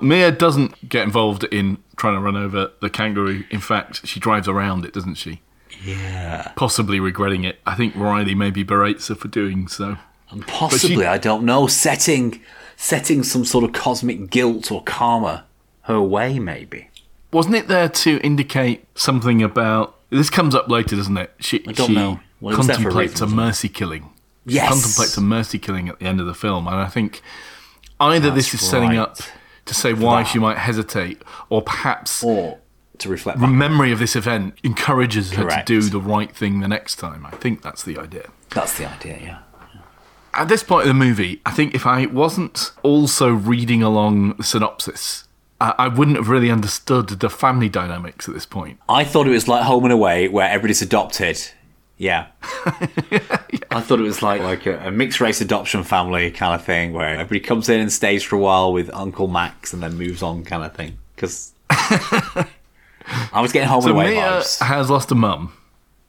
[0.00, 3.42] Mia doesn't get involved in trying to run over the kangaroo.
[3.50, 5.40] In fact, she drives around it, doesn't she?
[5.84, 6.52] Yeah.
[6.56, 7.60] Possibly regretting it.
[7.66, 9.96] I think Riley maybe berates her for doing so.
[10.30, 12.40] And possibly, I don't know, setting
[12.76, 15.44] setting some sort of cosmic guilt or karma
[15.82, 16.88] her way, maybe.
[17.32, 19.96] Wasn't it there to indicate something about?
[20.10, 21.32] This comes up later, doesn't it?
[21.40, 22.20] She, I don't she know.
[22.40, 24.10] Well, it was there for a contemplates a, mercy killing.
[24.46, 24.68] She Yes.
[24.68, 27.20] contemplates a mercy killing at the end of the film, and I think
[28.00, 28.98] either this is setting right.
[28.98, 29.18] up
[29.66, 32.58] to say why she might hesitate, or perhaps Or
[33.00, 33.50] to reflect back.
[33.50, 37.26] memory of this event encourages her to do the right thing the next time.
[37.26, 38.30] I think that's the idea.
[38.50, 39.38] That's the idea, yeah.
[40.34, 44.44] At this point in the movie, I think if I wasn't also reading along the
[44.44, 45.26] synopsis,
[45.60, 48.78] I, I wouldn't have really understood the family dynamics at this point.
[48.88, 51.40] I thought it was like Home and Away, where everybody's adopted.
[51.96, 52.28] Yeah.
[53.70, 56.92] I thought it was like like a, a mixed race adoption family kind of thing,
[56.92, 60.22] where everybody comes in and stays for a while with Uncle Max and then moves
[60.22, 60.98] on, kind of thing.
[61.16, 61.52] Because
[63.32, 64.60] I was getting Home So Away Mia vibes.
[64.60, 65.52] has lost a mum.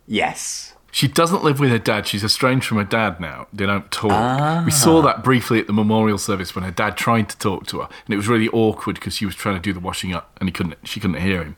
[0.08, 0.74] Yes.
[0.92, 2.08] She doesn't live with her dad.
[2.08, 3.48] She's estranged from her dad now.
[3.54, 4.12] They don't talk.
[4.12, 4.64] Ah.
[4.66, 7.82] We saw that briefly at the memorial service when her dad tried to talk to
[7.82, 10.36] her, and it was really awkward because she was trying to do the washing up,
[10.40, 10.76] and he couldn't.
[10.88, 11.56] She couldn't hear him.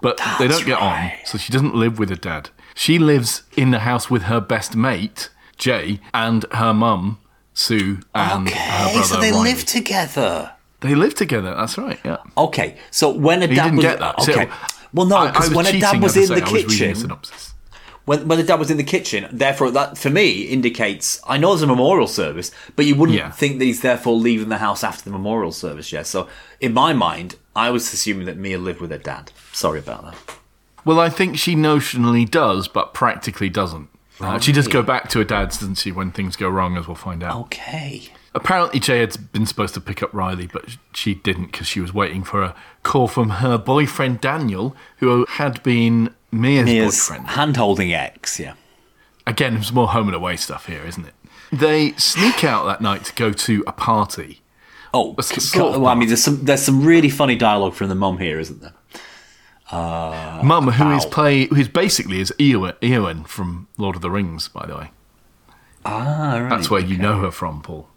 [0.00, 1.12] But they don't get right.
[1.20, 2.48] on, so she doesn't live with her dad.
[2.74, 7.18] She lives in the house with her best mate Jay and her mum
[7.54, 9.50] Sue and her Okay, brother so they Riley.
[9.52, 10.51] live together.
[10.82, 11.54] They live together.
[11.54, 11.98] That's right.
[12.04, 12.18] Yeah.
[12.36, 14.20] Okay, so when a dad didn't was get that.
[14.22, 14.50] So, okay,
[14.92, 17.54] well no, because when a dad was in the I was reading kitchen, synopsis.
[18.04, 21.50] when when the dad was in the kitchen, therefore that for me indicates I know
[21.50, 23.30] there's a memorial service, but you wouldn't Yeah.
[23.30, 25.92] think that he's therefore leaving the house after the memorial service.
[25.92, 26.28] Yeah, so
[26.60, 29.30] in my mind, I was assuming that Mia lived with her dad.
[29.52, 30.36] Sorry about that.
[30.84, 33.88] Well, I think she notionally does, but practically doesn't.
[34.20, 36.86] Uh, she does go back to her dad's, doesn't she, when things go wrong, as
[36.88, 37.36] we'll find out.
[37.42, 38.08] Okay.
[38.34, 41.92] Apparently, Jay had been supposed to pick up Riley, but she didn't because she was
[41.92, 47.26] waiting for a call from her boyfriend Daniel, who had been Mia's, Mia's boyfriend.
[47.28, 48.40] hand-holding ex.
[48.40, 48.54] Yeah.
[49.26, 51.14] Again, it's more home and away stuff here, isn't it?
[51.52, 54.40] They sneak out that night to go to a party.
[54.94, 57.94] Oh, That's c- well, I mean, there's some there's some really funny dialogue from the
[57.94, 58.72] mum here, isn't there?
[59.70, 64.66] Mum, who is play, who's basically is Eowyn, Eowyn from Lord of the Rings, by
[64.66, 64.90] the way.
[65.84, 66.48] Ah, right.
[66.50, 67.88] That's where you know her from, Paul.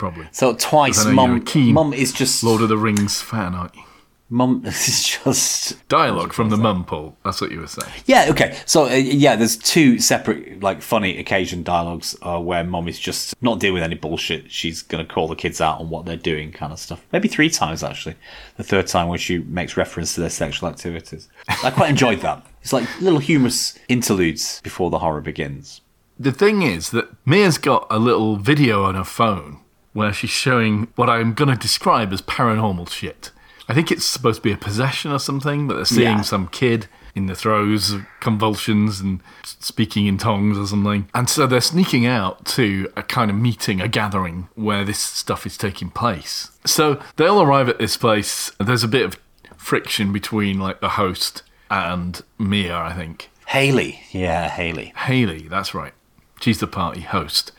[0.00, 0.26] Probably.
[0.32, 3.82] So twice, mum mum is just Lord of the Rings fan, aren't you?
[4.30, 7.18] Mum, is just Dialogue from the mum, Paul.
[7.22, 7.92] That's what you were saying.
[8.06, 8.58] Yeah, okay.
[8.64, 13.34] So uh, yeah, there's two separate like funny occasion dialogues uh, where mum is just
[13.42, 14.50] not dealing with any bullshit.
[14.50, 17.04] She's gonna call the kids out on what they're doing, kind of stuff.
[17.12, 18.14] Maybe three times actually.
[18.56, 21.28] The third time where she makes reference to their sexual activities.
[21.62, 22.46] I quite enjoyed that.
[22.62, 25.82] It's like little humorous interludes before the horror begins.
[26.18, 29.60] The thing is that Mia's got a little video on her phone
[29.92, 33.30] where she's showing what I'm going to describe as paranormal shit.
[33.68, 36.20] I think it's supposed to be a possession or something, but they're seeing Yeah.
[36.22, 41.08] some kid in the throes of convulsions and speaking in tongues or something.
[41.14, 45.44] And so they're sneaking out to a kind of meeting, a gathering where this stuff
[45.46, 46.50] is taking place.
[46.64, 48.52] So they all arrive at this place.
[48.58, 49.18] There's a bit of
[49.56, 53.30] friction between like the host and Mia, I think.
[53.48, 54.92] Haley, yeah, Haley.
[54.96, 55.92] Haley, that's right.
[56.40, 57.52] She's the party host.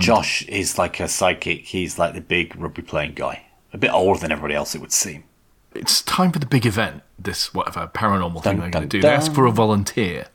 [0.00, 1.66] Josh is like a psychic.
[1.66, 3.46] He's like the big rugby playing guy.
[3.72, 5.24] A bit older than everybody else, it would seem.
[5.74, 9.00] it's time for the big event, this whatever paranormal thing Dun, they're going to do.
[9.00, 10.26] They ask for a volunteer.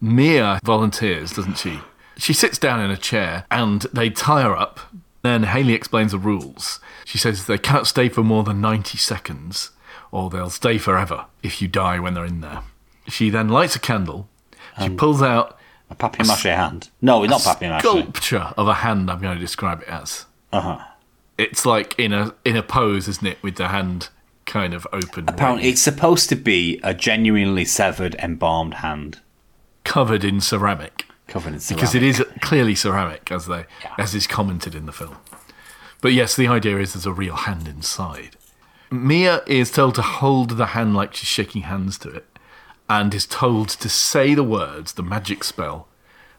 [0.00, 1.78] Mia volunteers, doesn't she?
[2.16, 4.80] She sits down in a chair and they tie her up.
[5.22, 6.80] Then Haley explains the rules.
[7.04, 9.70] She says they can't stay for more than 90 seconds
[10.10, 12.62] or they'll stay forever if you die when they're in there.
[13.08, 14.28] She then lights a candle.
[14.78, 15.58] She Um, pulls out
[15.90, 16.88] A papier mâché hand.
[17.02, 17.80] No, it's not papier mâché.
[17.80, 20.26] sculpture of a hand, I'm going to describe it as.
[20.52, 20.78] Uh huh.
[21.36, 24.08] It's like in a in a pose, isn't it, with the hand
[24.46, 25.24] kind of open.
[25.28, 29.20] Apparently, it's supposed to be a genuinely severed, embalmed hand
[29.84, 31.06] covered in ceramic.
[31.26, 31.80] covered in ceramic.
[31.80, 33.66] because it is clearly ceramic, as they
[33.98, 35.16] as is commented in the film.
[36.00, 38.36] But yes, the idea is there's a real hand inside.
[38.90, 42.33] Mia is told to hold the hand like she's shaking hands to it,
[42.88, 45.88] and is told to say the words, the magic spell,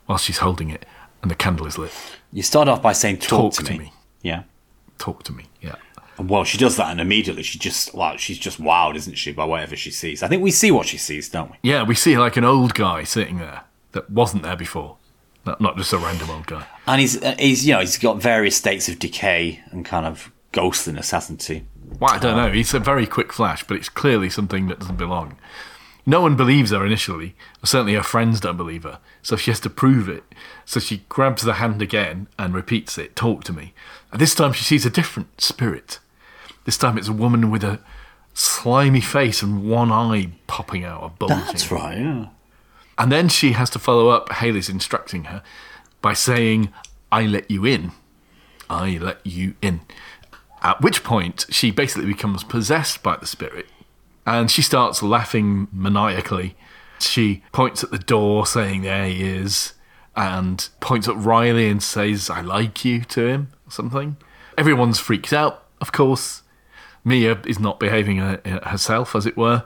[0.06, 0.86] while she's holding it,
[1.22, 1.92] and the candle is lit.
[2.32, 3.80] You start off by saying, "Talk, Talk to, me.
[3.80, 3.94] me.
[4.22, 4.44] Yeah.
[4.98, 5.76] Talk to me, yeah.
[6.18, 9.44] Well, she does that, and immediately she just well, she's just wowed, isn't she, by
[9.44, 10.24] whatever she sees?
[10.24, 11.58] I think we see what she sees, don't we?
[11.62, 14.96] Yeah, we see like an old guy sitting there that wasn't there before,
[15.46, 16.66] not, not just a random old guy.
[16.88, 20.32] And he's uh, he's you know he's got various states of decay and kind of
[20.54, 21.64] ghostliness, hasn't he?
[22.00, 22.48] Well, I don't know.
[22.48, 25.38] It's a very quick flash, but it's clearly something that doesn't belong.
[26.06, 27.36] No one believes her initially.
[27.64, 29.00] Certainly her friends don't believe her.
[29.24, 30.24] So she has to prove it.
[30.64, 33.74] So she grabs the hand again and repeats it Talk to me.
[34.12, 36.00] And this time she sees a different spirit.
[36.66, 37.80] This time it's a woman with a
[38.34, 41.38] slimy face and one eye popping out or bulging.
[41.38, 41.98] That's right.
[41.98, 42.28] Yeah.
[42.98, 44.32] And then she has to follow up.
[44.32, 45.42] Haley's instructing her
[46.02, 46.72] by saying,
[47.12, 47.92] I let you in.
[48.70, 49.82] I let you in.
[50.62, 53.68] At which point, she basically becomes possessed by the spirit
[54.26, 56.56] and she starts laughing maniacally.
[57.00, 59.74] She points at the door, saying, There he is,
[60.16, 64.18] and points at Riley and says, I like you to him, or something.
[64.58, 66.42] Everyone's freaked out, of course.
[67.04, 69.66] Mia is not behaving uh, herself, as it were.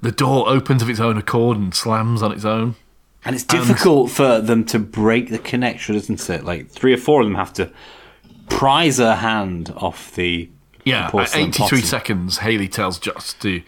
[0.00, 2.76] The door opens of its own accord and slams on its own.
[3.24, 6.44] And it's difficult for them to break the connection, isn't it?
[6.44, 7.72] Like three or four of them have to
[8.48, 10.48] prise her hand off the
[10.84, 11.80] Yeah, at 83 pottery.
[11.80, 13.62] seconds, Haley tells Just to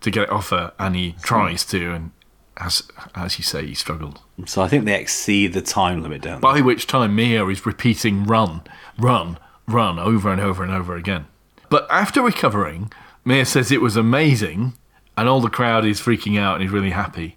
[0.00, 1.20] to get it off her, and he hmm.
[1.20, 2.10] tries to, and
[2.56, 2.82] as
[3.14, 4.20] as you say, he struggled.
[4.46, 6.40] So I think they exceed the time limit, don't they?
[6.40, 8.62] By which time Mia is repeating "run,
[8.98, 11.26] run, run" over and over and over again.
[11.68, 12.92] But after recovering,
[13.24, 14.74] Mia says it was amazing,
[15.16, 17.36] and all the crowd is freaking out and is really happy.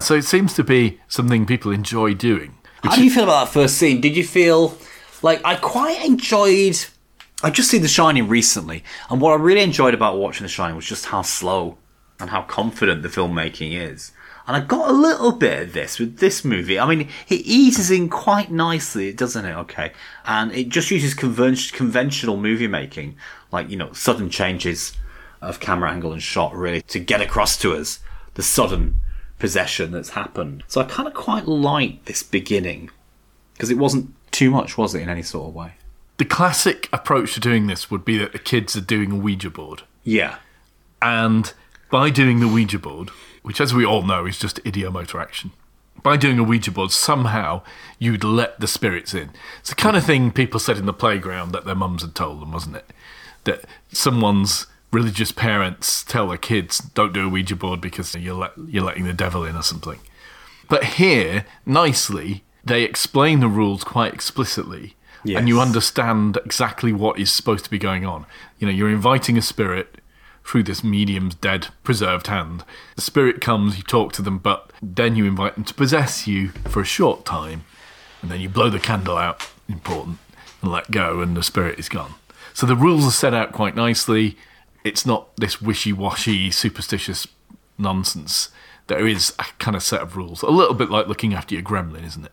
[0.00, 2.56] So it seems to be something people enjoy doing.
[2.82, 4.00] How do you feel about that first scene?
[4.00, 4.76] Did you feel
[5.22, 6.78] like I quite enjoyed?
[7.42, 10.76] I've just seen The Shining recently, and what I really enjoyed about watching The Shining
[10.76, 11.78] was just how slow
[12.20, 14.12] and how confident the filmmaking is.
[14.46, 16.78] And I got a little bit of this with this movie.
[16.78, 19.54] I mean, it eases in quite nicely, doesn't it?
[19.54, 19.92] Okay,
[20.24, 23.16] and it just uses conven- conventional movie making,
[23.52, 24.96] like you know, sudden changes
[25.40, 28.00] of camera angle and shot, really, to get across to us
[28.34, 29.00] the sudden
[29.38, 30.62] possession that's happened.
[30.68, 32.90] So I kind of quite like this beginning
[33.54, 35.74] because it wasn't too much, was it, in any sort of way?
[36.18, 39.50] The classic approach to doing this would be that the kids are doing a Ouija
[39.50, 39.82] board.
[40.04, 40.36] Yeah.
[41.02, 41.52] And
[41.90, 43.10] by doing the Ouija board,
[43.42, 45.52] which as we all know is just ideomotor action,
[46.02, 47.62] by doing a Ouija board, somehow
[47.98, 49.30] you'd let the spirits in.
[49.58, 52.40] It's the kind of thing people said in the playground that their mums had told
[52.40, 52.90] them, wasn't it?
[53.44, 58.52] That someone's religious parents tell their kids, don't do a Ouija board because you're, let,
[58.66, 60.00] you're letting the devil in or something.
[60.68, 64.94] But here, nicely, they explain the rules quite explicitly.
[65.38, 68.24] And you understand exactly what is supposed to be going on.
[68.58, 69.99] You know, you're inviting a spirit
[70.44, 72.64] through this medium's dead, preserved hand.
[72.96, 76.48] The spirit comes, you talk to them, but then you invite them to possess you
[76.68, 77.64] for a short time,
[78.22, 80.18] and then you blow the candle out, important,
[80.62, 82.14] and let go, and the spirit is gone.
[82.52, 84.36] So the rules are set out quite nicely,
[84.82, 87.26] it's not this wishy-washy, superstitious
[87.78, 88.48] nonsense.
[88.86, 91.62] There is a kind of set of rules, a little bit like looking after your
[91.62, 92.32] gremlin, isn't it?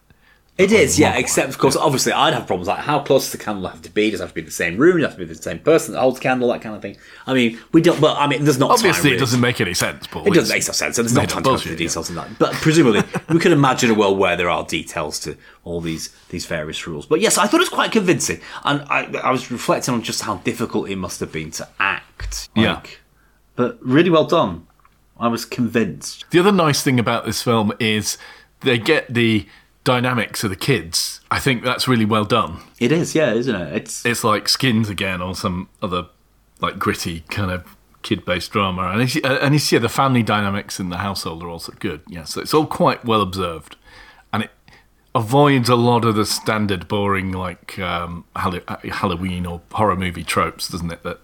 [0.58, 1.12] It is, yeah.
[1.12, 3.84] Not Except, of course, obviously, I'd have problems like how close does the candle have
[3.84, 4.10] to be?
[4.10, 4.98] Does it have to be in the same room?
[4.98, 6.48] Does it have to be the same person that holds the candle?
[6.50, 6.98] That kind of thing.
[7.28, 8.02] I mean, we don't.
[8.02, 8.72] But I mean, there's not.
[8.72, 9.20] Obviously, time, it really.
[9.20, 10.26] doesn't make any sense, Paul.
[10.26, 10.82] It doesn't make sense.
[10.82, 11.78] and There's no made up time to go into the yeah.
[11.78, 12.40] details of that.
[12.40, 16.48] But presumably, we could imagine a world where there are details to all these these
[16.48, 17.06] various rules.
[17.06, 20.24] But yes, I thought it was quite convincing, and I, I was reflecting on just
[20.24, 22.50] how difficult it must have been to act.
[22.56, 22.82] Yeah.
[23.56, 24.66] but really well done.
[25.20, 26.26] I was convinced.
[26.32, 28.18] The other nice thing about this film is
[28.62, 29.48] they get the
[29.88, 31.22] dynamics of the kids.
[31.32, 32.60] I think that's really well done.
[32.80, 33.74] It is, yeah, isn't it?
[33.78, 36.08] It's It's like Skins again or some other
[36.60, 37.62] like gritty kind of
[38.04, 41.50] kid-based drama, and it's, uh, and it's yeah the family dynamics in the household are
[41.50, 42.02] also good.
[42.08, 43.76] Yeah, so it's all quite well observed,
[44.34, 44.52] and it
[45.16, 48.60] avoids a lot of the standard boring like um, Hall-
[49.02, 51.04] Halloween or horror movie tropes, doesn't it?
[51.04, 51.20] That,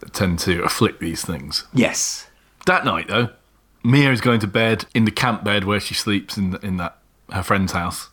[0.00, 1.66] that tend to afflict these things.
[1.72, 2.26] yes,
[2.66, 3.28] That night, though,
[3.84, 6.98] Mia is going to bed in the camp bed where she sleeps in in that
[7.32, 8.08] her friend's house.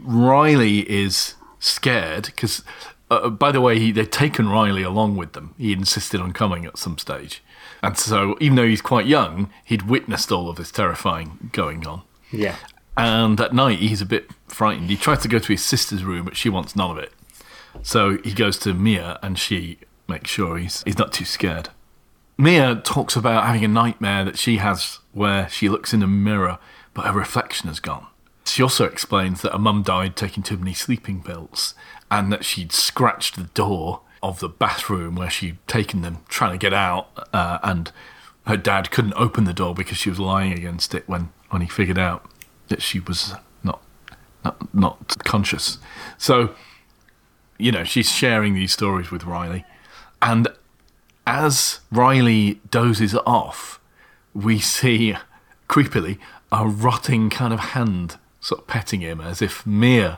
[0.00, 2.62] Riley is scared because,
[3.10, 5.54] uh, by the way, he, they'd taken Riley along with them.
[5.58, 7.42] He insisted on coming at some stage,
[7.82, 12.02] and so even though he's quite young, he'd witnessed all of this terrifying going on.
[12.32, 12.56] yeah.
[12.96, 14.90] And at night, he's a bit frightened.
[14.90, 17.12] He tries to go to his sister's room, but she wants none of it.
[17.80, 21.68] So he goes to Mia, and she makes sure he's he's not too scared.
[22.36, 26.58] Mia talks about having a nightmare that she has where she looks in a mirror,
[26.94, 28.06] but her reflection has gone.
[28.48, 31.74] She also explains that her mum died taking too many sleeping pills,
[32.10, 36.58] and that she'd scratched the door of the bathroom where she'd taken them, trying to
[36.58, 37.92] get out, uh, and
[38.46, 41.68] her dad couldn't open the door because she was lying against it when, when he
[41.68, 42.28] figured out
[42.68, 43.82] that she was not
[44.44, 45.78] not, not conscious.
[46.16, 46.54] So,
[47.58, 49.64] you know, she's sharing these stories with Riley,
[50.22, 50.48] and
[51.26, 53.78] as Riley dozes off,
[54.32, 55.14] we see
[55.68, 56.18] creepily
[56.50, 60.16] a rotting kind of hand sort of petting him as if Mia's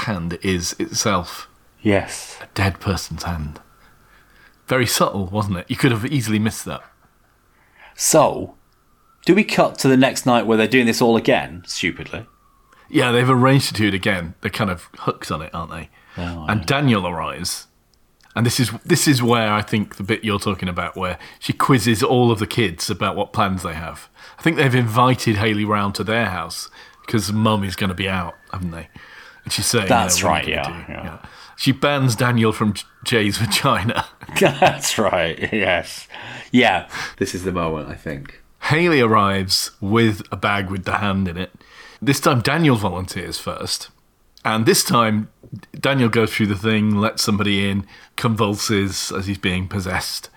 [0.00, 1.48] hand is itself
[1.80, 2.38] Yes.
[2.42, 3.60] a dead person's hand.
[4.66, 5.66] Very subtle, wasn't it?
[5.68, 6.82] You could have easily missed that.
[7.94, 8.54] So,
[9.24, 11.62] do we cut to the next night where they're doing this all again?
[11.66, 12.26] Stupidly.
[12.88, 14.34] Yeah, they've arranged to do it again.
[14.40, 15.90] They're kind of hooked on it, aren't they?
[16.16, 17.66] Oh, and Daniel arrives,
[18.34, 21.52] and this is this is where I think the bit you're talking about, where she
[21.52, 24.08] quizzes all of the kids about what plans they have.
[24.38, 26.70] I think they've invited Hayley round to their house
[27.08, 28.88] because Mum is going to be out, haven't they?
[29.42, 31.26] And she's saying, That's you know, what are you right, gonna yeah, yeah.
[31.56, 34.06] She bans Daniel from Jay's vagina.
[34.38, 35.50] That's right.
[35.50, 36.06] Yes.
[36.52, 36.86] Yeah.
[37.16, 38.42] This is the moment, I think.
[38.64, 41.50] Hayley arrives with a bag with the hand in it.
[42.02, 43.88] This time, Daniel volunteers first.
[44.44, 45.30] And this time,
[45.72, 50.28] Daniel goes through the thing, lets somebody in, convulses as he's being possessed.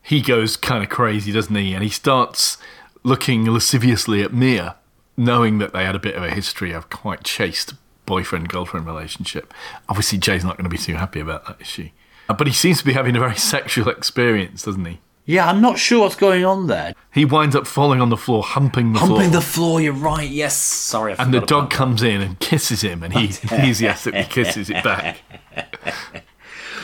[0.00, 1.74] He goes kind of crazy, doesn't he?
[1.74, 2.56] And he starts
[3.02, 4.76] looking lasciviously at Mia,
[5.20, 7.74] knowing that they had a bit of a history of quite chaste
[8.06, 9.52] boyfriend girlfriend relationship.
[9.88, 11.92] Obviously, Jay's not going to be too happy about that, is she?
[12.28, 14.98] Uh, But he seems to be having a very sexual experience, doesn't he?
[15.26, 16.94] Yeah, I'm not sure what's going on there.
[17.12, 19.10] He winds up falling on the floor, humping the floor.
[19.10, 20.28] Humping the floor, you're right.
[20.28, 20.56] Yes.
[20.56, 24.82] Sorry, I And the dog comes in and kisses him, and he enthusiastically kisses it
[24.82, 25.18] back.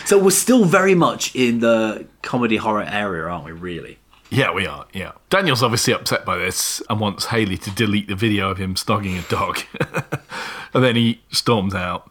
[0.07, 3.99] So we're still very much in the comedy horror area, aren't we, really?
[4.31, 4.87] Yeah, we are.
[4.93, 5.13] Yeah.
[5.31, 9.19] Daniel's obviously upset by this and wants Hayley to delete the video of him snogging
[9.19, 9.61] a dog.
[10.75, 12.11] and then he storms out.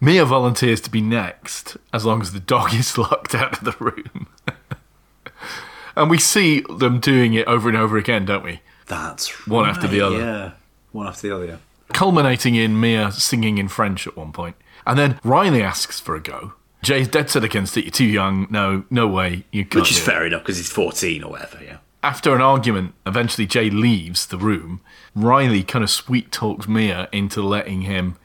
[0.00, 3.76] Mia volunteers to be next as long as the dog is locked out of the
[3.84, 4.26] room.
[5.96, 8.60] and we see them doing it over and over again, don't we?
[8.86, 10.18] That's One after the other.
[10.18, 10.50] Yeah.
[10.92, 11.56] One after the other, yeah.
[11.92, 14.56] culminating in Mia singing in French at one point.
[14.86, 16.52] And then Riley asks for a go.
[16.84, 17.84] Jay's dead set against it.
[17.84, 18.46] You're too young.
[18.50, 19.44] No, no way.
[19.50, 19.82] You can't.
[19.82, 21.78] Which is do it." fair enough because he's 14 or whatever, yeah.
[22.02, 24.80] After an argument, eventually Jay leaves the room.
[25.14, 28.16] Riley kind of sweet talks Mia into letting him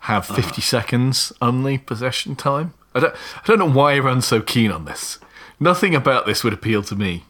[0.00, 0.34] have ah.
[0.34, 2.72] 50 seconds only possession time.
[2.94, 5.18] I don't, I don't know why everyone's so keen on this.
[5.60, 7.24] Nothing about this would appeal to me.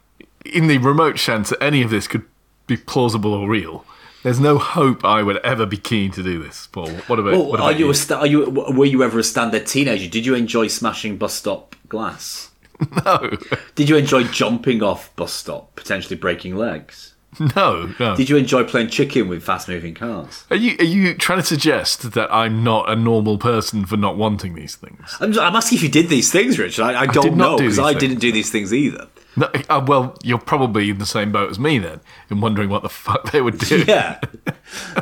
[0.44, 2.24] In the remote chance that any of this could
[2.66, 3.84] be plausible or real,
[4.28, 6.90] there's no hope I would ever be keen to do this, Paul.
[7.06, 7.90] What about, Well, what are you, you?
[7.90, 10.06] a sta- are you were you ever a standard teenager?
[10.06, 12.50] Did you enjoy smashing bus stop glass?
[13.04, 13.30] No,
[13.74, 17.14] Did you enjoy jumping off bus stop, potentially breaking legs?
[17.56, 18.16] no, no.
[18.16, 20.44] Did you enjoy playing chicken with fast moving cars?
[20.50, 24.16] Are you are you trying to suggest that I'm not a normal person for not
[24.18, 25.16] wanting these things?
[25.20, 26.82] I'm, I'm asking if you did these things, Richard.
[26.84, 28.00] I, I don't not know because these I things.
[28.02, 29.08] didn't do these things either.
[29.38, 32.82] No, uh, well, you're probably in the same boat as me then, in wondering what
[32.82, 33.84] the fuck they would do.
[33.86, 34.20] Yeah.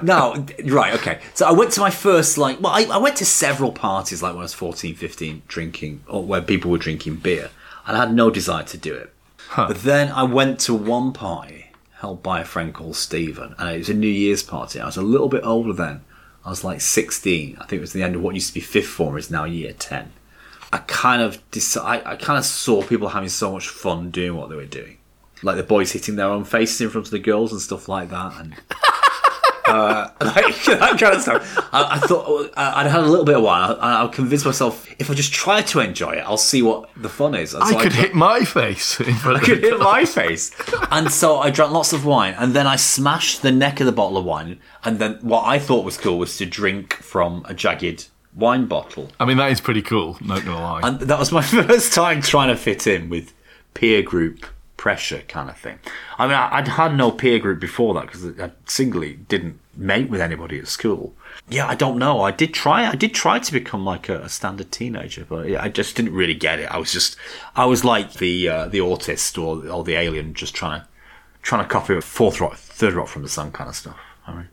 [0.03, 1.21] no, right, okay.
[1.35, 4.33] So I went to my first, like, well, I, I went to several parties, like
[4.33, 7.51] when I was 14, 15, drinking, or where people were drinking beer.
[7.87, 9.13] and I had no desire to do it.
[9.57, 11.67] But then I went to one party
[12.01, 14.81] held by a friend called Stephen, and it was a New Year's party.
[14.81, 16.03] I was a little bit older then.
[16.45, 17.57] I was like 16.
[17.59, 19.45] I think it was the end of what used to be fifth form, is now
[19.45, 20.13] year 10.
[20.73, 24.37] I kind of deci- I, I kind of saw people having so much fun doing
[24.37, 24.99] what they were doing,
[25.43, 28.11] like the boys hitting their own faces in front of the girls and stuff like
[28.11, 28.55] that, and
[29.67, 31.59] uh, like that kind of stuff.
[31.73, 33.77] I, I thought I- I'd had a little bit of wine.
[33.81, 37.09] I, I convinced myself if I just try to enjoy it, I'll see what the
[37.09, 37.55] fun is.
[37.55, 40.51] And I so could hit my face in front I could hit my face.
[40.91, 43.93] And so I drank lots of wine, and then I smashed the neck of the
[43.93, 44.61] bottle of wine.
[44.85, 49.11] And then what I thought was cool was to drink from a jagged wine bottle.
[49.19, 50.81] I mean, that is pretty cool, not gonna lie.
[50.85, 53.33] And that was my first time trying to fit in with
[53.75, 55.79] peer group pressure kind of thing.
[56.19, 60.11] I mean, I- I'd had no peer group before that because I singly didn't mate
[60.11, 61.15] with anybody at school.
[61.49, 62.21] Yeah, I don't know.
[62.23, 62.87] I did try.
[62.87, 66.13] I did try to become like a, a standard teenager, but yeah, I just didn't
[66.15, 66.71] really get it.
[66.71, 67.17] I was just,
[67.55, 70.87] I was like the uh, the autist or or the alien, just trying to
[71.43, 73.97] trying to copy a fourth rock, third rock from the sun kind of stuff.
[74.27, 74.49] I mean,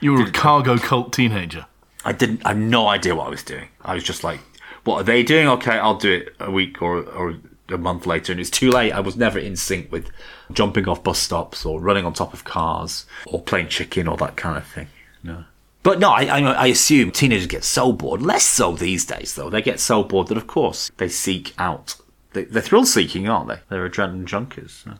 [0.00, 1.66] you were a cargo cult teenager.
[2.08, 2.40] I didn't.
[2.46, 3.68] I had no idea what I was doing.
[3.82, 4.40] I was just like,
[4.84, 5.46] "What are they doing?
[5.46, 7.36] Okay, I'll do it a week or or
[7.68, 8.92] a month later." And it's too late.
[8.92, 10.08] I was never in sync with
[10.50, 14.36] jumping off bus stops or running on top of cars or playing chicken or that
[14.36, 14.88] kind of thing.
[15.22, 15.44] No.
[15.82, 18.22] But no, I, I, I assume teenagers get so bored.
[18.22, 19.50] Less so these days, though.
[19.50, 21.96] They get so bored that, of course, they seek out.
[22.32, 23.60] They, they're thrill seeking, aren't they?
[23.68, 24.70] They're adrenaline junkies.
[24.84, 24.94] so.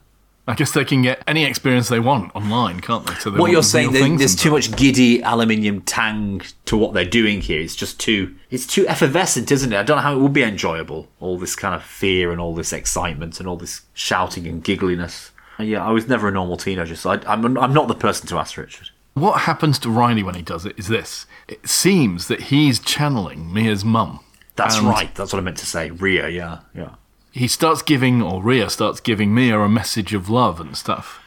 [0.49, 3.13] I guess they can get any experience they want online, can't they?
[3.17, 7.05] So they what you're saying, there, there's too much giddy aluminium tang to what they're
[7.05, 7.61] doing here.
[7.61, 9.77] It's just too, it's too effervescent, isn't it?
[9.77, 11.07] I don't know how it would be enjoyable.
[11.21, 15.33] All this kind of fear and all this excitement and all this shouting and giggliness.
[15.61, 18.27] Uh, yeah, I was never a normal teenager, so I, I'm, I'm not the person
[18.29, 18.89] to ask Richard.
[19.13, 21.27] What happens to Riley when he does it is this.
[21.47, 24.21] It seems that he's channeling Mia's mum.
[24.57, 25.15] That's right.
[25.15, 25.91] That's what I meant to say.
[25.91, 26.95] Rhea, yeah, yeah.
[27.39, 31.23] He starts giving, or Rhea starts giving Mia a message of love and stuff.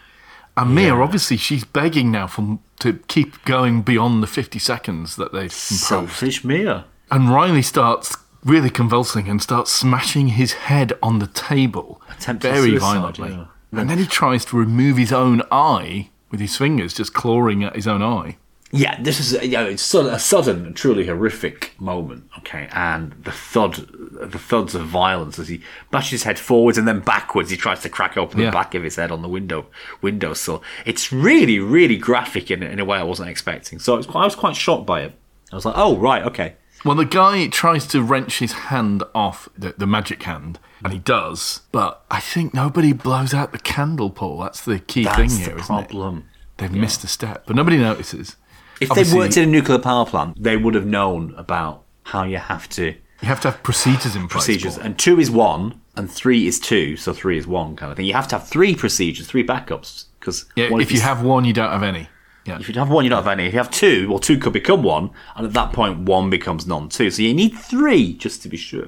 [0.58, 5.32] And Mia, obviously, she's begging now for, to keep going beyond the 50 seconds that
[5.32, 5.62] they've imposed.
[5.62, 6.86] Selfish Mia.
[7.10, 12.70] And Riley starts really convulsing and starts smashing his head on the table Attempted very
[12.72, 13.30] suicide, violently.
[13.30, 13.80] yeah.
[13.80, 17.76] And then he tries to remove his own eye with his fingers, just clawing at
[17.76, 18.38] his own eye.
[18.74, 22.24] Yeah, this is yeah, it's a sudden truly horrific moment.
[22.40, 23.86] Okay, and the thud,
[24.32, 25.62] the thuds of violence as he
[25.92, 27.50] bashes his head forwards and then backwards.
[27.50, 28.46] He tries to crack open Yeah.
[28.46, 29.66] the back of his head on the window
[30.02, 30.64] windowsill.
[30.86, 33.80] It's really, really graphic in, in a way I wasn't expecting.
[33.80, 35.14] So was quite, I was quite shocked by it.
[35.52, 36.56] I was like, oh right, okay.
[36.86, 40.98] Well, the guy tries to wrench his hand off the, the magic hand, and he
[40.98, 41.62] does.
[41.72, 44.40] But I think nobody blows out the candle, Paul.
[44.40, 45.64] That's the key That's thing the here, it?
[45.66, 46.26] problem.
[46.58, 48.36] They've missed a step, but nobody notices.
[48.82, 52.38] If they worked in a nuclear power plant, they would have known about how you
[52.38, 54.46] have to you have to have procedures in place.
[54.46, 54.78] procedures.
[54.78, 58.08] And two is one, and three is two, so three is one kind of thing.
[58.08, 61.54] You have to have three procedures, three backups, because Yeah, if you have one, you
[61.54, 62.10] don't have any.
[62.46, 62.60] Yeah.
[62.60, 63.46] if you have one, you don't have any.
[63.46, 66.66] If you have two, well, two could become one, and at that point, one becomes
[66.66, 67.12] non-two.
[67.12, 68.88] So you need three just to be sure.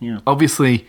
[0.00, 0.20] Yeah.
[0.26, 0.86] Obviously,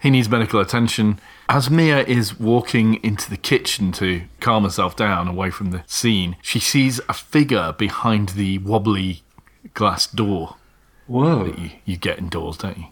[0.00, 1.20] he needs medical attention.
[1.48, 6.36] As Mia is walking into the kitchen to calm herself down away from the scene,
[6.40, 9.22] she sees a figure behind the wobbly
[9.74, 10.56] glass door
[11.06, 11.44] Whoa!
[11.44, 12.86] that you, you get indoors, don't you?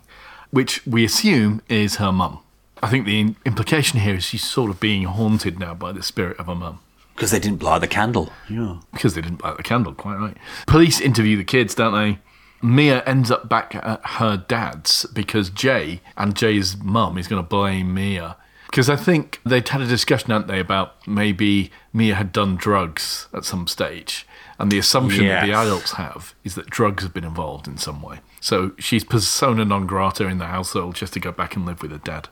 [0.51, 2.41] Which we assume is her mum.
[2.83, 6.39] I think the implication here is she's sort of being haunted now by the spirit
[6.39, 6.81] of her mum.
[7.15, 8.33] Because they didn't blow out the candle.
[8.51, 8.79] Yeah.
[8.93, 10.37] Because they didn't light the candle, quite right.
[10.67, 12.19] Police interview the kids, don't they?
[12.61, 17.49] Mia ends up back at her dad's because Jay and Jay's mum is going to
[17.49, 18.37] blame Mia.
[18.73, 23.29] Because I think they'd had a discussion, hadn't they, about maybe Mia had done drugs
[23.35, 24.27] at some stage.
[24.59, 28.01] And the assumption that the adults have is that drugs have been involved in some
[28.01, 28.21] way.
[28.41, 31.91] So she's persona non grata in the household just to go back and live with
[31.91, 32.31] her dad.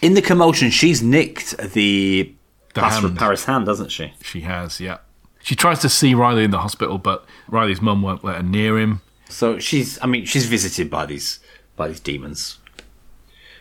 [0.00, 2.36] In the commotion, she's nicked the,
[2.72, 3.18] The plaster of hand.
[3.18, 4.14] Paris hand, doesn't she?
[4.22, 4.98] She has, yeah.
[5.42, 8.78] She tries to see Riley in the hospital, but Riley's mum won't let her near
[8.78, 9.00] him.
[9.28, 11.40] So she's, I mean, she's visited by these
[11.74, 12.58] by these demons.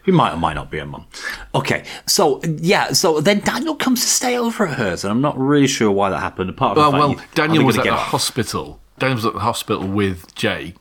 [0.05, 1.05] Who might or might not be a mum.
[1.53, 5.37] Okay, so yeah, so then Daniel comes to stay over at hers, and I'm not
[5.37, 6.49] really sure why that happened.
[6.49, 8.07] Apart from Well, well, you- Daniel was at the off?
[8.07, 8.79] hospital.
[8.97, 10.73] Daniel was at the hospital with Jay,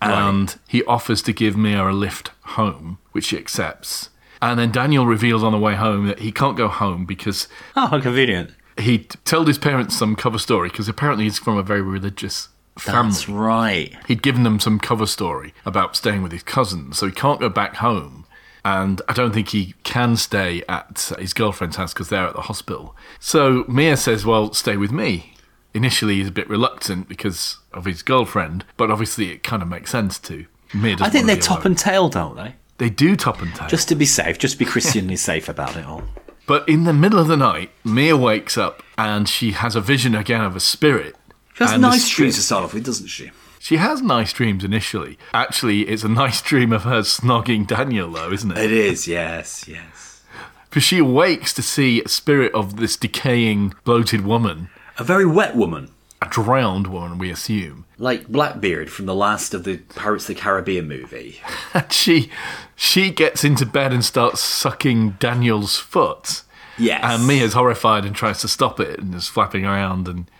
[0.00, 4.10] and he offers to give Mia a lift home, which she accepts.
[4.42, 7.46] And then Daniel reveals on the way home that he can't go home because
[7.76, 8.52] Oh, how convenient.
[8.78, 12.48] he told his parents some cover story because apparently he's from a very religious
[12.78, 13.10] family.
[13.10, 13.94] That's right.
[14.08, 17.50] He'd given them some cover story about staying with his cousins, so he can't go
[17.50, 18.19] back home.
[18.64, 22.42] And I don't think he can stay at his girlfriend's house because they're at the
[22.42, 22.94] hospital.
[23.18, 25.34] So Mia says, Well, stay with me.
[25.72, 29.90] Initially, he's a bit reluctant because of his girlfriend, but obviously, it kind of makes
[29.90, 30.46] sense to.
[30.74, 31.66] Mia I think they're top alone.
[31.72, 32.54] and tail, don't they?
[32.78, 33.68] They do top and tail.
[33.68, 36.02] Just to be safe, just be Christianly safe about it all.
[36.46, 40.14] But in the middle of the night, Mia wakes up and she has a vision
[40.14, 41.14] again of a spirit.
[41.54, 43.30] She has nice dreams to start off with, doesn't she?
[43.62, 45.18] She has nice dreams initially.
[45.34, 48.56] Actually, it's a nice dream of her snogging Daniel, though, isn't it?
[48.58, 50.22] It is, yes, yes.
[50.70, 55.54] Because she awakes to see a spirit of this decaying, bloated woman, A very wet
[55.56, 55.90] woman,
[56.22, 57.84] a drowned woman, we assume.
[57.98, 61.40] like Blackbeard from the last of the Pirates of the Caribbean movie.
[61.74, 62.30] And she
[62.74, 66.42] she gets into bed and starts sucking Daniel's foot.
[66.78, 67.00] Yes.
[67.04, 70.08] And Mia's horrified and tries to stop it and is flapping around.
[70.08, 70.30] And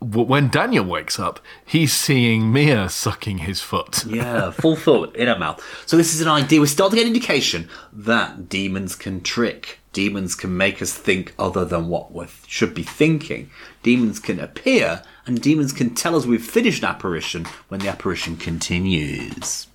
[0.00, 4.04] when Daniel wakes up, he's seeing Mia sucking his foot.
[4.06, 5.62] Yeah, full thought in her mouth.
[5.86, 6.60] So this is an idea.
[6.60, 9.78] We start to get indication that demons can trick.
[9.92, 13.50] Demons can make us think other than what we should be thinking.
[13.82, 18.36] Demons can appear, and demons can tell us we've finished an apparition when the apparition
[18.36, 19.66] continues.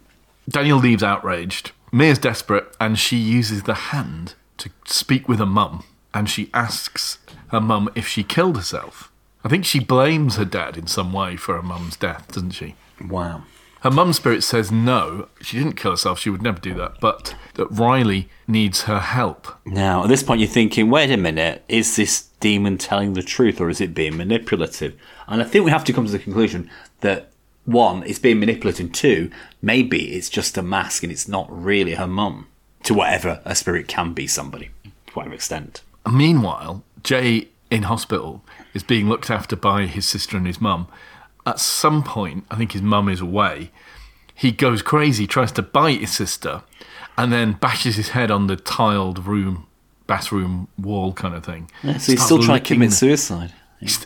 [0.49, 1.71] Daniel leaves outraged.
[1.91, 5.83] Mia's desperate and she uses the hand to speak with her mum.
[6.13, 7.19] And she asks
[7.49, 9.11] her mum if she killed herself.
[9.45, 12.73] I think she blames her dad in some way for her mum's death, doesn't she?
[12.99, 13.43] Wow.
[13.81, 17.35] Her mum's spirit says no, she didn't kill herself, she would never do that, but
[17.53, 19.47] that Riley needs her help.
[19.63, 23.61] Now, at this point, you're thinking, wait a minute, is this demon telling the truth
[23.61, 24.99] or is it being manipulative?
[25.27, 26.67] And I think we have to come to the conclusion
[27.01, 27.29] that
[27.65, 29.29] one, it's being manipulative, and two,
[29.61, 32.47] maybe it's just a mask and it's not really her mum.
[32.85, 34.71] To whatever a spirit can be somebody,
[35.07, 35.83] to whatever extent.
[36.11, 38.43] Meanwhile, Jay in hospital
[38.73, 40.87] is being looked after by his sister and his mum.
[41.45, 43.71] At some point, I think his mum is away.
[44.33, 46.63] He goes crazy, tries to bite his sister,
[47.17, 49.67] and then bashes his head on the tiled room,
[50.07, 51.69] bathroom wall kind of thing.
[51.83, 53.53] so he's still trying to commit suicide.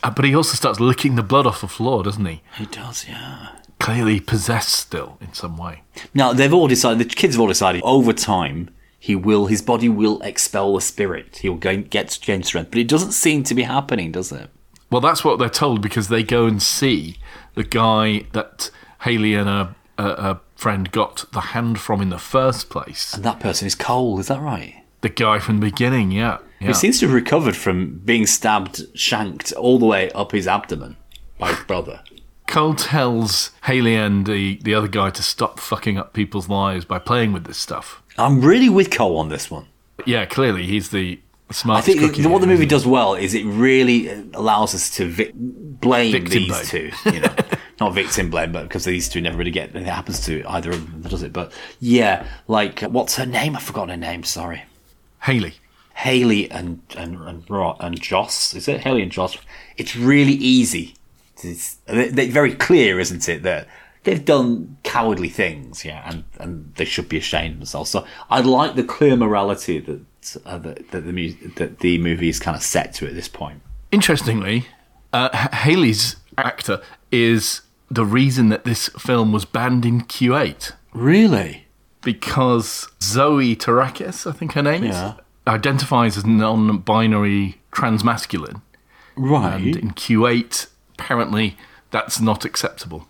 [0.04, 2.42] Uh, But he also starts licking the blood off the floor, doesn't he?
[2.58, 3.50] He does, yeah.
[3.80, 5.84] Clearly possessed still in some way.
[6.14, 7.00] Now they've all decided.
[7.00, 7.82] The kids have all decided.
[7.86, 8.70] Over time,
[9.00, 9.46] he will.
[9.46, 11.38] His body will expel the spirit.
[11.38, 12.72] He will gain, get gain strength.
[12.72, 14.50] But it doesn't seem to be happening, does it?
[14.92, 17.18] Well, that's what they're told because they go and see
[17.56, 18.72] the guy that
[19.02, 23.14] Hayley and a, a, a friend got the hand from in the first place.
[23.14, 24.20] And that person is Cole.
[24.20, 24.84] Is that right?
[25.02, 26.40] The guy from the beginning, yeah.
[26.60, 26.68] yeah.
[26.68, 30.98] He seems to have recovered from being stabbed, shanked all the way up his abdomen
[31.38, 32.02] by his brother.
[32.48, 36.98] Cole tells Hayley and the, the other guy to stop fucking up people's lives by
[36.98, 38.02] playing with this stuff.
[38.20, 39.66] I'm really with Cole on this one.
[40.06, 42.22] Yeah, clearly he's the I smartest think cookie.
[42.22, 46.12] the, what the movie does well is it really uh, allows us to vic- blame
[46.12, 46.66] Victim these blame.
[46.66, 46.92] two.
[47.12, 47.36] You know,
[47.80, 50.92] not victim blame, but because these two never really get anything happens to either of
[50.92, 51.34] them, does it?
[51.34, 53.56] But yeah, like what's her name?
[53.56, 54.24] I've forgotten her name.
[54.24, 54.64] Sorry.
[55.24, 55.54] Hayley.
[55.96, 58.54] Hayley and and and, Ro- and Joss.
[58.54, 59.38] Is it Hayley and Joss?
[59.78, 60.96] It's really easy.
[61.44, 63.44] It's they're very clear, isn't it?
[63.44, 63.68] That
[64.10, 67.90] they've done cowardly things, yeah, and and they should be ashamed of themselves.
[67.92, 70.02] So I like the clear morality that
[70.46, 73.28] uh, that, that the mu- that the movie is kind of set to at this
[73.28, 73.62] point.
[73.92, 74.66] Interestingly,
[75.14, 76.82] uh, Hayley's actor
[77.12, 81.66] is the reason that this film was banned in Kuwait Really?
[82.04, 85.14] because Zoe Terakes, I think her name Yeah.
[85.16, 88.62] is, identifies as non-binary transmasculine,
[89.16, 89.56] Right.
[89.56, 91.58] and in Kuwait apparently
[91.92, 93.08] that's not acceptable.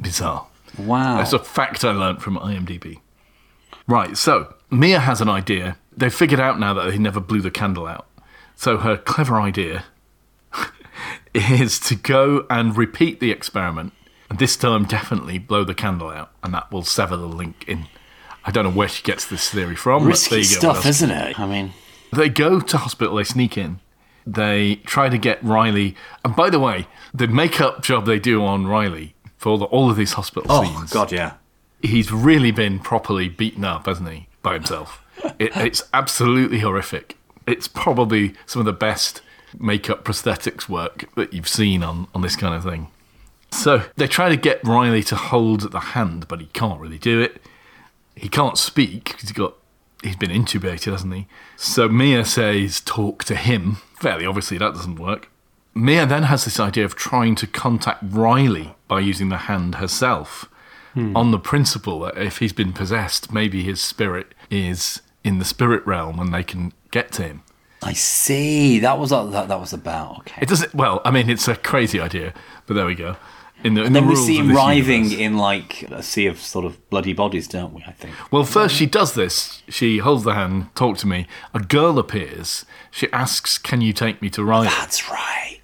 [0.00, 0.46] Bizarre.
[0.78, 1.18] wow.
[1.18, 3.00] That's a fact I learnt from IMDb.
[3.86, 5.76] Right, so Mia has an idea.
[5.96, 8.06] They've figured out now that they never blew the candle out.
[8.54, 9.84] So her clever idea
[11.34, 13.92] is to go and repeat the experiment,
[14.28, 17.86] and this time definitely blow the candle out, and that will sever the link in.
[18.44, 20.06] I don't know where she gets this theory from.
[20.06, 21.38] Risky stuff, isn't it?
[21.38, 21.72] I mean,
[22.12, 23.80] They go to hospital, they sneak in.
[24.26, 25.96] They try to get Riley.
[26.24, 29.90] And by the way, the makeup job they do on Riley for all, the, all
[29.90, 30.74] of these hospital scenes.
[30.74, 31.32] oh scenes god, yeah.
[31.80, 35.02] he's really been properly beaten up, hasn't he, by himself?
[35.38, 37.16] it, it's absolutely horrific.
[37.46, 39.22] It's probably some of the best
[39.58, 42.88] makeup prosthetics work that you've seen on, on this kind of thing.
[43.50, 47.18] So they try to get Riley to hold the hand, but he can't really do
[47.20, 47.42] it.
[48.14, 49.54] He can't speak because he's got
[50.02, 51.26] he's been intubated, hasn't he?
[51.56, 53.76] So Mia says talk to him.
[53.94, 55.30] Fairly obviously that doesn't work.
[55.74, 60.48] Mia then has this idea of trying to contact Riley by using the hand herself,
[60.94, 61.16] hmm.
[61.16, 65.86] on the principle that if he's been possessed, maybe his spirit is in the spirit
[65.86, 67.42] realm and they can get to him.
[67.82, 68.78] I see.
[68.80, 70.18] That was that, that was about.
[70.20, 70.42] Okay.
[70.42, 70.74] It doesn't.
[70.74, 72.34] Well, I mean, it's a crazy idea,
[72.66, 73.16] but there we go.
[73.62, 75.20] In the, in and then the we see him writhing universe.
[75.20, 77.82] in like a sea of sort of bloody bodies, don't we?
[77.86, 78.14] I think.
[78.30, 79.62] Well, first she does this.
[79.68, 81.26] She holds the hand, talk to me.
[81.54, 82.66] A girl appears.
[82.90, 85.59] She asks, "Can you take me to Riley?" That's right.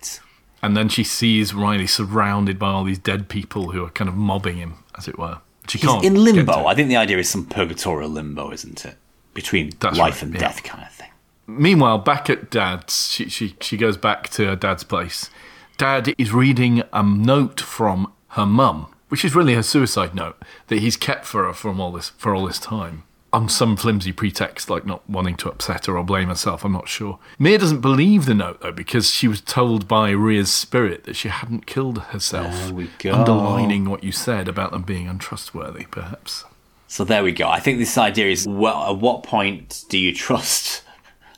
[0.63, 4.17] And then she sees Riley surrounded by all these dead people who are kind of
[4.17, 5.39] mobbing him, as it were.
[5.69, 6.67] She He's can't in limbo.
[6.67, 8.97] I think the idea is some purgatorial limbo, isn't it?
[9.35, 10.41] Between That's life right, and yeah.
[10.41, 11.11] death kind of thing.
[11.47, 15.31] Meanwhile, back at Dad's, she, she, she goes back to her dad's place.
[15.77, 20.37] Dad is reading a note from her mum, which is really her suicide note
[20.69, 23.05] that he's kept for her from all this for all this time.
[23.37, 26.89] On some flimsy pretext, like not wanting to upset her or blame herself, I'm not
[26.89, 27.19] sure.
[27.39, 31.29] Mia doesn't believe the note though, because she was told by Rhea's spirit that she
[31.29, 32.55] hadn't killed herself.
[32.55, 33.13] There we go.
[33.13, 36.45] Underlining what you said about them being untrustworthy, perhaps.
[36.89, 37.47] So there we go.
[37.47, 40.83] I think this idea is well, at what point do you trust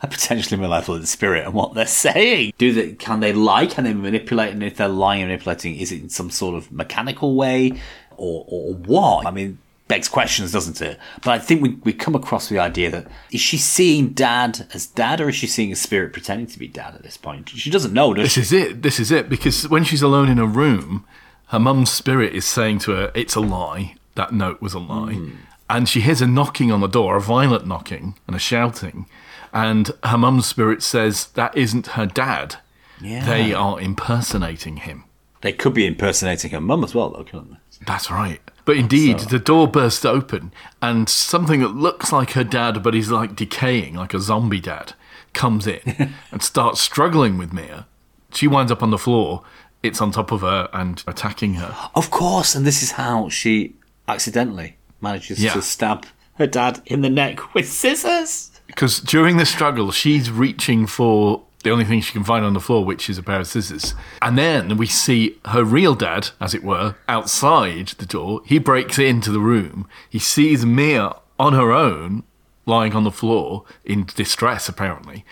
[0.00, 2.52] a potentially malevolent spirit and what they're saying?
[2.58, 3.66] Do they can they lie?
[3.66, 4.52] Can they manipulate?
[4.52, 7.72] And if they're lying and manipulating, is it in some sort of mechanical way
[8.16, 9.26] or or what?
[9.26, 9.58] I mean,
[9.88, 10.98] begs questions, doesn't it?
[11.22, 14.86] But I think we we come across the idea that is she seeing dad as
[14.86, 17.48] dad or is she seeing a spirit pretending to be dad at this point?
[17.48, 18.40] She doesn't know, does This she?
[18.40, 18.82] is it.
[18.82, 19.28] This is it.
[19.28, 21.04] Because when she's alone in a room,
[21.48, 23.94] her mum's spirit is saying to her, "It's a lie.
[24.14, 25.30] That note was a lie." Hmm.
[25.70, 29.06] And she hears a knocking on the door, a violent knocking and a shouting.
[29.52, 32.56] And her mum's spirit says that isn't her dad.
[33.00, 33.24] Yeah.
[33.24, 35.04] They are impersonating him.
[35.40, 37.84] They could be impersonating her mum as well, though, couldn't they?
[37.86, 38.40] That's right.
[38.68, 40.52] But indeed, So- the door bursts open,
[40.82, 44.92] and something that looks like her dad, but is like decaying, like a zombie dad,
[45.32, 47.86] comes in and starts struggling with Mia.
[48.34, 49.42] She winds up on the floor.
[49.82, 51.74] It's on top of her and attacking her.
[51.94, 53.74] Of course, and this is how she
[54.06, 55.54] accidentally manages Yeah.
[55.54, 56.04] to stab
[56.34, 58.50] her dad in the neck with scissors.
[58.66, 62.60] Because during the struggle, she's reaching for the only thing she can find on the
[62.60, 63.94] floor, which is a pair of scissors.
[64.22, 68.42] And then we see her real dad, as it were, outside the door.
[68.46, 69.88] He breaks into the room.
[70.08, 72.22] He sees Mia on her own,
[72.64, 75.24] lying on the floor in distress, apparently.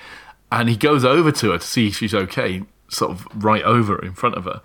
[0.51, 4.05] And he goes over to her to see if she's okay, sort of right over
[4.05, 4.63] in front of her.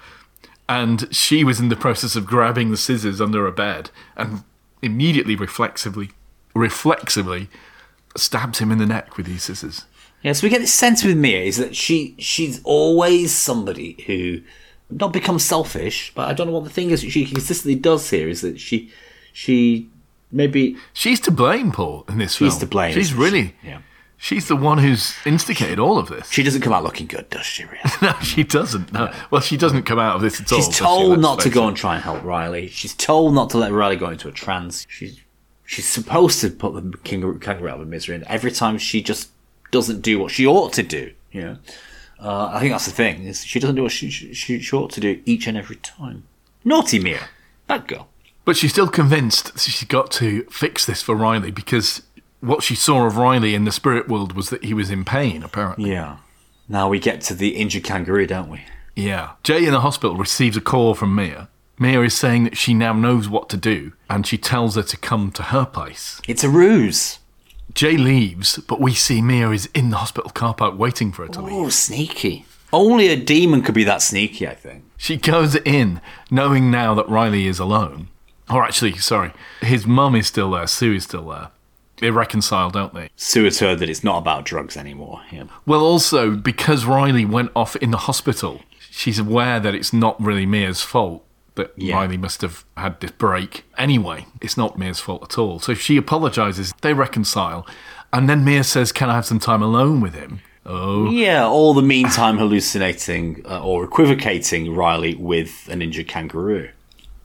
[0.67, 4.43] And she was in the process of grabbing the scissors under her bed and
[4.81, 6.11] immediately, reflexively,
[6.55, 7.49] reflexively
[8.15, 9.85] stabs him in the neck with these scissors.
[10.23, 14.41] Yeah, so we get this sense with Mia is that she she's always somebody who
[14.89, 18.27] not becomes selfish, but I don't know what the thing is she consistently does here
[18.29, 18.91] is that she
[19.33, 19.89] she
[20.31, 22.59] maybe She's to blame, Paul, in this She's film.
[22.59, 23.55] to blame, She's really.
[23.63, 23.67] she?
[23.69, 23.81] Yeah.
[24.17, 26.29] She's the one who's instigated all of this.
[26.29, 27.63] she doesn't come out looking good, does she?
[27.63, 27.79] Really?
[28.03, 28.93] no, she doesn't.
[28.93, 29.11] No.
[29.31, 30.59] Well, she doesn't come out of this at all.
[30.59, 30.83] She's does she?
[30.83, 31.69] told not to go it.
[31.69, 32.67] and try and help Riley.
[32.67, 34.85] She's told not to let Riley go into a trance.
[34.87, 35.19] She's
[35.65, 39.29] she's supposed to put the kangaroo, kangaroo out of misery, and every time she just
[39.71, 41.13] doesn't do what she ought to do.
[41.31, 41.57] You know,
[42.19, 43.23] uh, I think that's the thing.
[43.23, 46.23] Is she doesn't do what she, she she ought to do each and every time.
[46.63, 47.21] Naughty Mia,
[47.67, 48.09] bad girl.
[48.43, 52.01] But she's still convinced she's got to fix this for Riley because
[52.39, 55.43] what she saw of Riley in the spirit world was that he was in pain,
[55.43, 55.91] apparently.
[55.91, 56.17] Yeah.
[56.67, 58.63] Now we get to the injured kangaroo, don't we?
[58.95, 59.31] Yeah.
[59.43, 61.49] Jay in the hospital receives a call from Mia.
[61.77, 64.97] Mia is saying that she now knows what to do and she tells her to
[64.97, 66.21] come to her place.
[66.27, 67.19] It's a ruse.
[67.73, 71.31] Jay leaves, but we see Mia is in the hospital car park waiting for her
[71.33, 71.53] to leave.
[71.53, 72.45] Oh, sneaky.
[72.73, 74.83] Only a demon could be that sneaky, I think.
[74.97, 75.99] She goes in,
[76.29, 78.07] knowing now that Riley is alone.
[78.49, 81.49] Or actually, sorry, his mum is still there, Sue is still there.
[81.97, 83.09] They're reconciled, don't they?
[83.15, 85.21] Sue has heard that it's not about drugs anymore.
[85.31, 85.43] Yeah.
[85.65, 90.45] Well, also, because Riley went off in the hospital, she's aware that it's not really
[90.45, 91.23] Mia's fault.
[91.55, 91.95] That Yeah.
[91.95, 93.65] Riley must have had this break.
[93.77, 95.59] Anyway, it's not Mia's fault at all.
[95.59, 97.67] So she apologizes, they reconcile,
[98.13, 100.39] and then Mia says, Can I have some time alone with him?
[100.65, 106.69] Oh, Yeah, all the meantime hallucinating uh, or equivocating Riley with an injured kangaroo.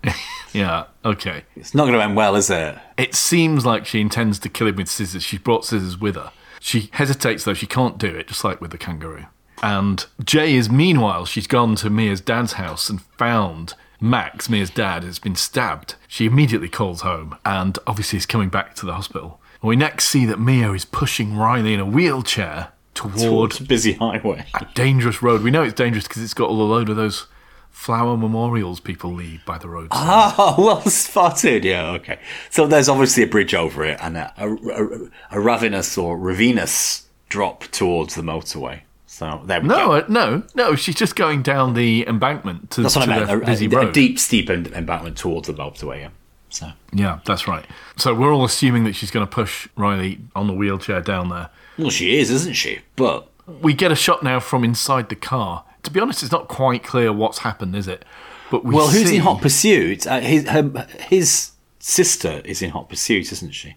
[0.52, 1.42] yeah, okay.
[1.54, 2.76] It's not going to end well, is it?
[2.96, 5.22] It seems like she intends to kill him with scissors.
[5.22, 6.32] She brought scissors with her.
[6.60, 9.26] She hesitates, though, she can't do it, just like with the kangaroo.
[9.62, 15.04] And Jay is, meanwhile, she's gone to Mia's dad's house and found Max, Mia's dad,
[15.04, 15.94] has been stabbed.
[16.08, 19.40] She immediately calls home and obviously is coming back to the hospital.
[19.62, 23.94] We next see that Mia is pushing Riley in a wheelchair toward Towards a busy
[23.94, 24.46] highway.
[24.54, 25.42] a dangerous road.
[25.42, 27.26] We know it's dangerous because it's got all a load of those
[27.70, 29.98] flower memorials people leave by the roadside.
[30.38, 31.64] Oh, well spotted.
[31.64, 32.18] Yeah, okay.
[32.50, 37.06] So there's obviously a bridge over it and a, a, a, a ravenous or ravenous
[37.28, 38.80] drop towards the motorway.
[39.16, 39.92] So there we No, go.
[39.92, 40.74] uh, no, no.
[40.74, 43.28] She's just going down the embankment to, That's what to I meant.
[43.28, 43.88] the A, busy a- road.
[43.88, 46.00] a deep, steep embankment towards the motorway.
[46.00, 46.08] Yeah.
[46.50, 47.64] So Yeah, that's right.
[47.96, 51.48] So we're all assuming that she's going to push Riley on the wheelchair down there.
[51.78, 52.80] well, she is, isn't she?
[52.94, 53.26] But
[53.62, 55.64] We get a shot now from inside the car.
[55.84, 58.04] To be honest, it's not quite clear what's happened, is it?
[58.50, 60.06] But we well, who's see- in hot pursuit?
[60.06, 63.76] Uh, his her, his sister is in hot pursuit, isn't she?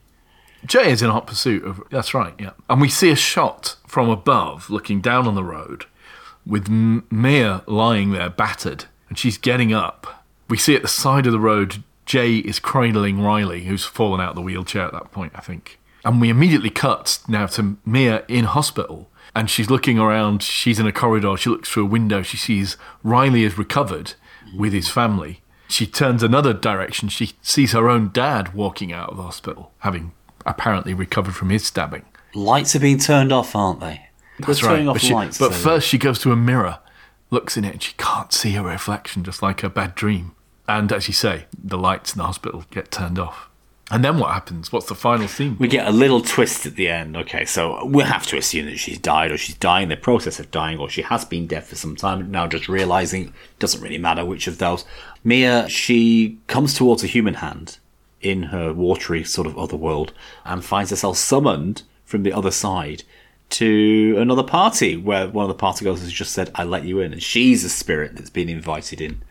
[0.66, 1.82] Jay is in hot pursuit of.
[1.90, 2.52] That's right, yeah.
[2.70, 5.86] And we see a shot from above, looking down on the road,
[6.46, 10.26] with M- Mia lying there, battered, and she's getting up.
[10.50, 14.30] We see at the side of the road Jay is cradling Riley, who's fallen out
[14.30, 15.80] of the wheelchair at that point, I think.
[16.04, 19.10] And we immediately cut now to Mia in hospital.
[19.36, 20.42] And she's looking around.
[20.42, 21.38] She's in a corridor.
[21.38, 22.24] She looks through a window.
[22.24, 24.14] She sees Riley is recovered
[24.58, 25.42] with his family.
[25.68, 27.10] She turns another direction.
[27.10, 30.14] She sees her own dad walking out of the hospital, having
[30.46, 32.06] apparently recovered from his stabbing.
[32.34, 34.08] Lights are being turned off, aren't they?
[34.40, 34.88] That's They're right.
[34.88, 35.38] off But, she- lights.
[35.38, 36.80] but so- first, she goes to a mirror,
[37.32, 40.32] looks in it, and she can't see her reflection, just like a bad dream.
[40.68, 43.48] And as you say, the lights in the hospital get turned off.
[43.92, 44.72] And then what happens?
[44.72, 45.56] What's the final scene?
[45.58, 47.18] We get a little twist at the end.
[47.18, 50.40] Okay, so we have to assume that she's died or she's dying, in the process
[50.40, 52.30] of dying, or she has been dead for some time.
[52.30, 54.86] Now just realizing doesn't really matter which of those.
[55.24, 57.80] Mia, she comes towards a human hand
[58.22, 60.14] in her watery sort of other world
[60.46, 63.04] and finds herself summoned from the other side
[63.50, 67.00] to another party where one of the party goers has just said, I let you
[67.00, 67.14] in.
[67.14, 69.22] And she's a spirit that's been invited in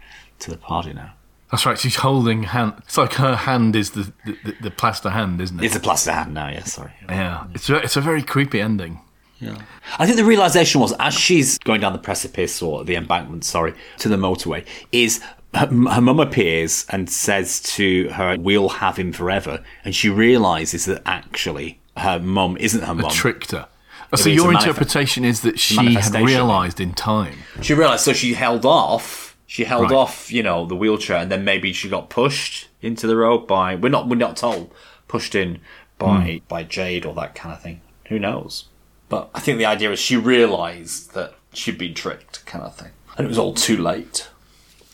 [0.40, 1.12] to the party now.
[1.50, 1.78] That's right.
[1.78, 2.74] She's holding hand.
[2.78, 5.64] It's like her hand is the the, the, the plaster hand, isn't it?
[5.64, 6.92] It's a plaster hand now, yeah, sorry.
[7.08, 7.46] yeah.
[7.54, 9.00] It's a, it's a very creepy ending.
[9.40, 9.56] Yeah.
[9.98, 13.74] I think the realization was as she's going down the precipice or the embankment, sorry,
[13.98, 15.22] to the motorway, is
[15.54, 20.84] her, her mum appears and says to her, "We'll have him forever," and she realizes
[20.86, 23.10] that actually her mum isn't her mum.
[23.10, 23.68] Tricked her.
[24.12, 27.38] It So your manifest- interpretation is that she had realised in time.
[27.60, 29.36] She realized, so she held off.
[29.46, 29.92] She held Right.
[29.92, 33.74] off, you know, the wheelchair, and then maybe she got pushed into the road by.
[33.74, 34.08] We're not.
[34.08, 34.70] We're not told.
[35.08, 35.60] Pushed in
[35.98, 36.36] by hmm.
[36.48, 37.80] by Jade or that kind of thing.
[38.08, 38.64] Who knows?
[39.08, 42.90] But I think the idea is she realized that she'd been tricked, kind of thing,
[43.16, 44.28] and it was all too late.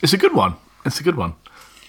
[0.05, 0.57] It's a good one.
[0.85, 1.35] It's a good one.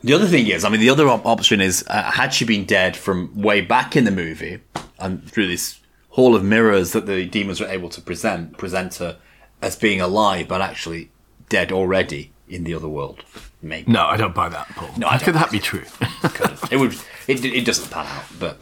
[0.01, 2.63] The other thing is, I mean, the other op- option is, uh, had she been
[2.63, 4.61] dead from way back in the movie,
[4.97, 9.17] and through this hall of mirrors that the demons were able to present, present her
[9.61, 11.11] as being alive, but actually
[11.49, 13.25] dead already in the other world.
[13.61, 14.91] Maybe No, I don't buy that, Paul.
[14.95, 15.83] No, I could that be true?
[16.71, 16.95] it would.
[17.27, 18.57] It, it doesn't pan out, but.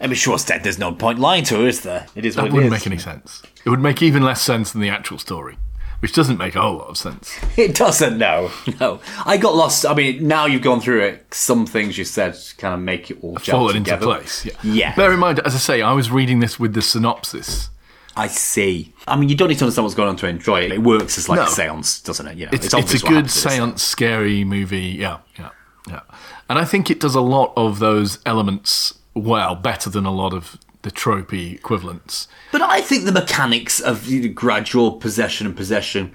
[0.00, 0.64] I mean, sure, dead.
[0.64, 2.06] There's no point lying to her, is there?
[2.16, 2.80] It is what that it wouldn't is.
[2.80, 3.42] make any sense.
[3.64, 5.58] It would make even less sense than the actual story,
[6.00, 7.36] which doesn't make a whole lot of sense.
[7.56, 8.18] It doesn't.
[8.18, 9.00] No, no.
[9.26, 9.84] I got lost.
[9.84, 11.34] I mean, now you've gone through it.
[11.34, 14.06] Some things you said kind of make it all Fallen into together.
[14.06, 14.44] place.
[14.44, 14.52] Yeah.
[14.62, 14.94] Yeah.
[14.94, 17.70] Bear in mind, as I say, I was reading this with the synopsis.
[18.16, 18.92] I see.
[19.06, 20.72] I mean, you don't need to understand what's going on to enjoy it.
[20.72, 21.44] It works as like No.
[21.44, 22.36] a seance, doesn't it?
[22.36, 24.96] You know, It's, it's, obvious a good seance, scary movie.
[24.98, 25.50] Yeah, yeah,
[25.88, 26.00] yeah.
[26.48, 30.32] And I think it does a lot of those elements well, better than a lot
[30.32, 32.28] of the tropey equivalents.
[32.52, 36.12] But I think the mechanics of gradual possession and possession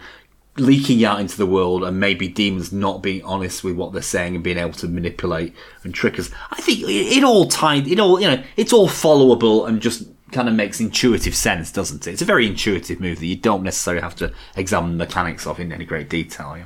[0.57, 4.35] leaking out into the world and maybe demons not being honest with what they're saying
[4.35, 5.53] and being able to manipulate
[5.83, 6.29] and trick us.
[6.51, 10.07] I think it, it all tied, it all, you know, it's all followable and just
[10.31, 12.13] kind of makes intuitive sense, doesn't it?
[12.13, 15.59] It's a very intuitive move that you don't necessarily have to examine the mechanics of
[15.59, 16.55] in any great detail.
[16.57, 16.65] Yeah?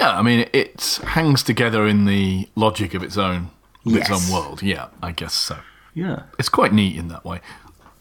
[0.00, 3.50] Yeah, I mean, it hangs together in the logic of its own,
[3.86, 4.62] of its own world.
[4.62, 5.58] Yeah, I guess so.
[5.94, 6.22] Yeah.
[6.38, 7.40] It's quite neat in that way.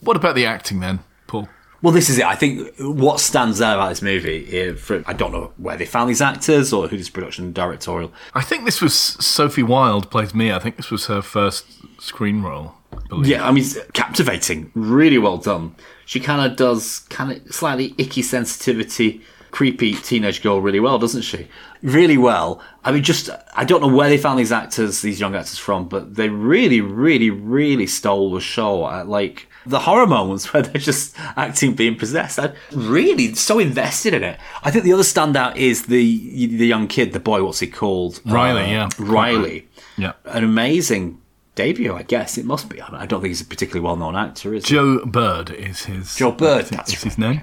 [0.02, 1.50] What about the acting then, Paul?
[1.82, 2.26] Well, this is it.
[2.26, 5.86] I think what stands out about this movie, eh, for, I don't know where they
[5.86, 8.12] found these actors or who this production and directorial.
[8.34, 10.58] I think this was Sophie Wilde plays Mia.
[10.58, 11.66] I think this was her first
[12.02, 12.76] screen role.
[13.12, 13.24] I.
[13.24, 13.64] Yeah, I mean,
[13.94, 14.72] captivating.
[14.76, 15.76] Really well done.
[16.06, 19.22] She kind of does kind of slightly icky sensitivity,
[19.52, 21.48] creepy teenage girl really well, doesn't she?
[21.82, 22.62] Really well.
[22.84, 25.88] I mean, just, I don't know where they found these actors, these young actors from,
[25.88, 30.82] but they really, really, really stole the show at like the horror moments where they're
[30.82, 32.40] just acting being possessed.
[32.40, 34.40] I'm really so invested in it.
[34.64, 38.22] I think the other standout is the the young kid, the boy, what's he called?
[38.26, 38.90] Riley, Uh, yeah.
[38.98, 40.14] Riley Yeah.
[40.26, 41.22] an amazing
[41.56, 42.82] debut, I guess it must be.
[42.82, 44.76] I, don't think he's a particularly well-known actor, is he?
[44.76, 46.16] Joe Bird is his.
[46.16, 47.42] Joe Bird, think that's is his name.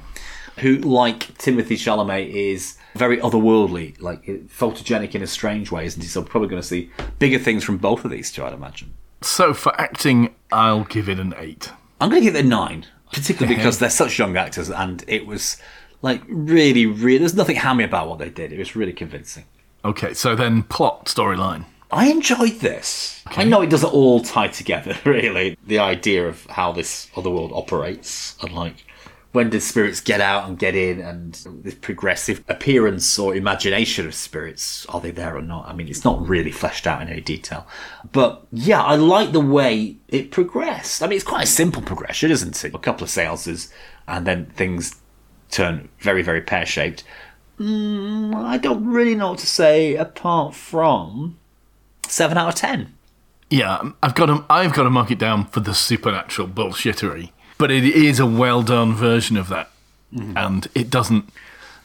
[0.59, 6.09] Who, like Timothée Chalamet, is very otherworldly, like photogenic in a strange way, isn't he?
[6.09, 8.95] So we're probably going to see bigger things from both of these two, I'd imagine.
[9.23, 11.73] So for acting, I'll give it an eight.
[12.01, 15.27] I'm going to give it a nine, particularly because they're such young actors, and it
[15.27, 15.59] was
[16.03, 17.19] like really, really.
[17.19, 18.53] There's nothing hammy about what they did.
[18.53, 19.45] It was really convincing.
[19.85, 21.65] Okay, so then plot storyline.
[21.91, 23.23] I enjoyed this.
[23.27, 25.57] I know it doesn't all tie together, really.
[25.67, 28.85] The idea of how this other world operates and like
[29.37, 34.15] when do spirits get out and get in and this progressive appearance or imagination of
[34.15, 35.69] spirits, are they there or not?
[35.69, 37.67] I mean, it's not really fleshed out in any detail.
[38.13, 41.03] But yeah, I like the way it progressed.
[41.03, 42.75] I mean, it's quite a simple progression, isn't it?
[42.75, 43.71] A couple of seances
[44.09, 44.97] and then things
[45.51, 47.05] turn very, very pear shaped.
[47.61, 51.37] Mm, I don't really know what to say apart from
[52.09, 52.95] seven out of ten.
[53.51, 57.71] Yeah, I've got to, I've got to mark it down for the supernatural bullshittery, but
[57.71, 59.71] it is a well done version of that,
[60.15, 60.37] Mm-hmm.
[60.39, 61.29] and it doesn't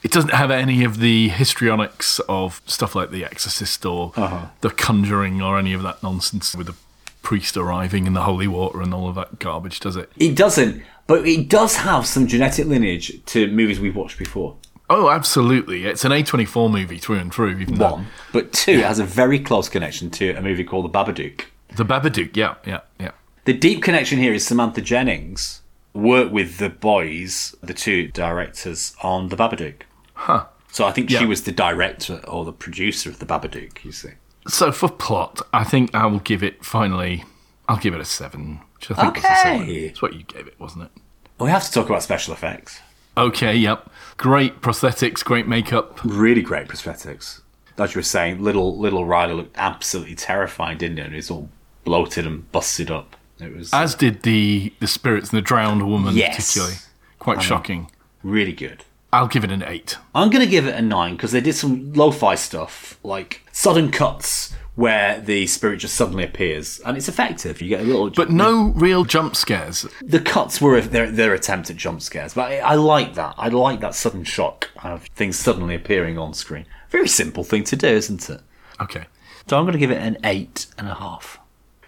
[0.03, 4.47] It doesn't have any of the histrionics of stuff like The Exorcist or Uh-huh.
[4.61, 6.76] The Conjuring or any of that nonsense with the
[7.24, 10.11] priest arriving in the holy water and all of that garbage, does it?
[10.17, 14.55] It doesn't, but it does have some genetic lineage to movies we've watched before.
[14.89, 15.86] Oh, absolutely.
[15.86, 19.05] It's an A24 movie through and through, even though One, but two, it has a
[19.05, 21.41] very close connection to a movie called The Babadook.
[21.76, 23.11] The Babadook, yeah, yeah, yeah.
[23.45, 25.61] The deep connection here is Samantha Jennings
[25.93, 29.81] worked with the boys, the two directors, on The Babadook.
[30.13, 30.45] Huh.
[30.71, 31.19] So I think Yeah.
[31.19, 34.11] she was the director or the producer of The Babadook, you see.
[34.47, 37.25] So for plot, I think I will give it finally.
[37.67, 39.69] I'll give it a seven, which I think was a seven.
[39.69, 40.91] It's what you gave it, wasn't it?
[41.39, 42.79] We have to talk about special effects.
[43.17, 43.89] Okay, yep.
[44.17, 45.99] Great prosthetics, great makeup.
[46.03, 47.41] Really great prosthetics.
[47.77, 51.03] As you were saying, little little Riley looked absolutely terrifying, didn't he?
[51.03, 51.49] And he's all
[51.83, 53.15] bloated and busted up.
[53.41, 56.35] It was As did the the spirits and the drowned woman, Yes.
[56.35, 56.75] particularly.
[57.19, 57.89] Quite shocking.
[58.23, 58.83] really good.
[59.13, 59.97] I'll give it an eight.
[60.15, 63.91] I'm going to give it a nine because they did some lo-fi stuff, like sudden
[63.91, 67.61] cuts where the spirit just suddenly appears, and it's effective.
[67.61, 69.85] You get a little, But no real jump scares.
[70.01, 72.33] the cuts were their their attempt at jump scares.
[72.33, 73.35] But I, I like that.
[73.37, 76.65] I like that sudden shock of things suddenly appearing on screen.
[76.89, 78.39] Very simple thing to do, isn't it?
[78.79, 79.05] Okay.
[79.49, 81.37] So I'm going to give it an eight and a half.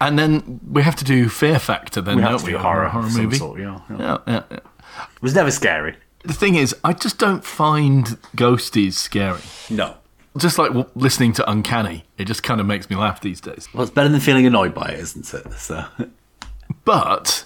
[0.02, 2.52] And then we have to do Fear Factor then, We don't have to we?
[2.54, 3.38] do horror, horror movie.
[3.38, 3.98] sort, yeah, yeah.
[3.98, 4.58] Yeah, yeah, yeah.
[4.58, 5.96] It was never scary.
[6.24, 9.42] The thing is, I just don't find ghosties scary.
[9.70, 9.96] No.
[10.38, 13.68] Just like w- listening to Uncanny, it just kind of makes me laugh these days.
[13.74, 15.54] Well, it's better than feeling annoyed by it, isn't it?
[15.54, 15.86] So
[16.86, 17.46] But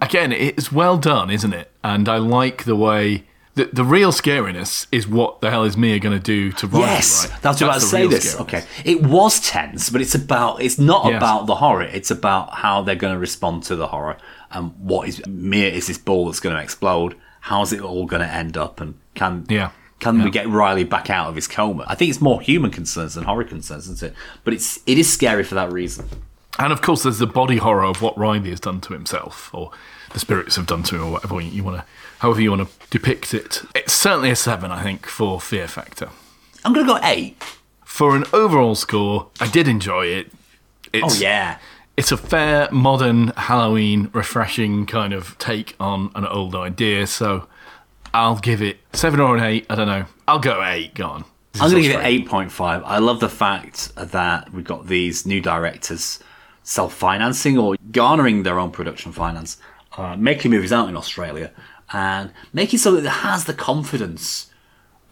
[0.00, 1.70] again, it's well done, isn't it?
[1.82, 3.24] And I like the way
[3.58, 6.86] the the real scariness is what the hell is Mia going to do to Riley?
[6.86, 7.42] Yes, right?
[7.42, 8.32] that's what I was the about to say.
[8.32, 8.40] This scariness.
[8.42, 8.64] okay.
[8.84, 10.62] It was tense, but it's about.
[10.62, 11.16] It's not Yes.
[11.18, 11.82] about the horror.
[11.82, 14.16] It's about how they're going to respond to the horror
[14.50, 17.14] and what is Mia is this ball that's going to explode.
[17.40, 18.80] How's it all going to end up?
[18.80, 19.70] And can Yeah.
[20.00, 20.24] can Yeah.
[20.24, 21.84] we get Riley back out of his coma?
[21.86, 24.14] I think it's more human concerns than horror concerns, isn't it?
[24.44, 26.06] But it's it is scary for that reason.
[26.58, 29.70] And of course, there's the body horror of what Riley has done to himself, or
[30.12, 31.84] the spirits have done to him, or whatever you want to,
[32.18, 33.62] however you want to depict it.
[33.74, 36.10] It's certainly a seven, I think, for Fear Factor.
[36.64, 37.42] I'm going to go eight.
[37.84, 40.32] For an overall score, I did enjoy it.
[40.92, 41.58] It's, Oh yeah.
[41.96, 47.06] It's a fair, modern, Halloween, refreshing kind of take on an old idea.
[47.08, 47.48] So
[48.14, 49.66] I'll give it seven or an eight.
[49.68, 50.04] I don't know.
[50.28, 50.94] I'll go eight.
[50.94, 51.24] Go on.
[51.52, 52.82] This I'm going to give it eight point five.
[52.84, 56.20] I love the fact that we've got these new directors
[56.62, 59.56] self-financing or garnering their own production finance,
[59.96, 61.50] uh, making movies out in Australia,
[61.92, 64.50] and making something that has the confidence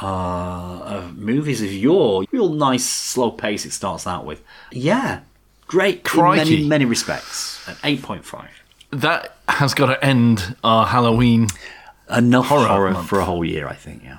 [0.00, 3.64] uh, of movies of your real nice slow pace.
[3.64, 5.20] It starts out with, yeah,
[5.66, 6.38] great in Crikey.
[6.38, 7.66] many many respects.
[7.68, 8.50] An eight point five.
[8.90, 11.48] That has got to end our Halloween.
[12.08, 14.04] Enough Horror horror, for a whole year, I think.
[14.04, 14.18] Yeah.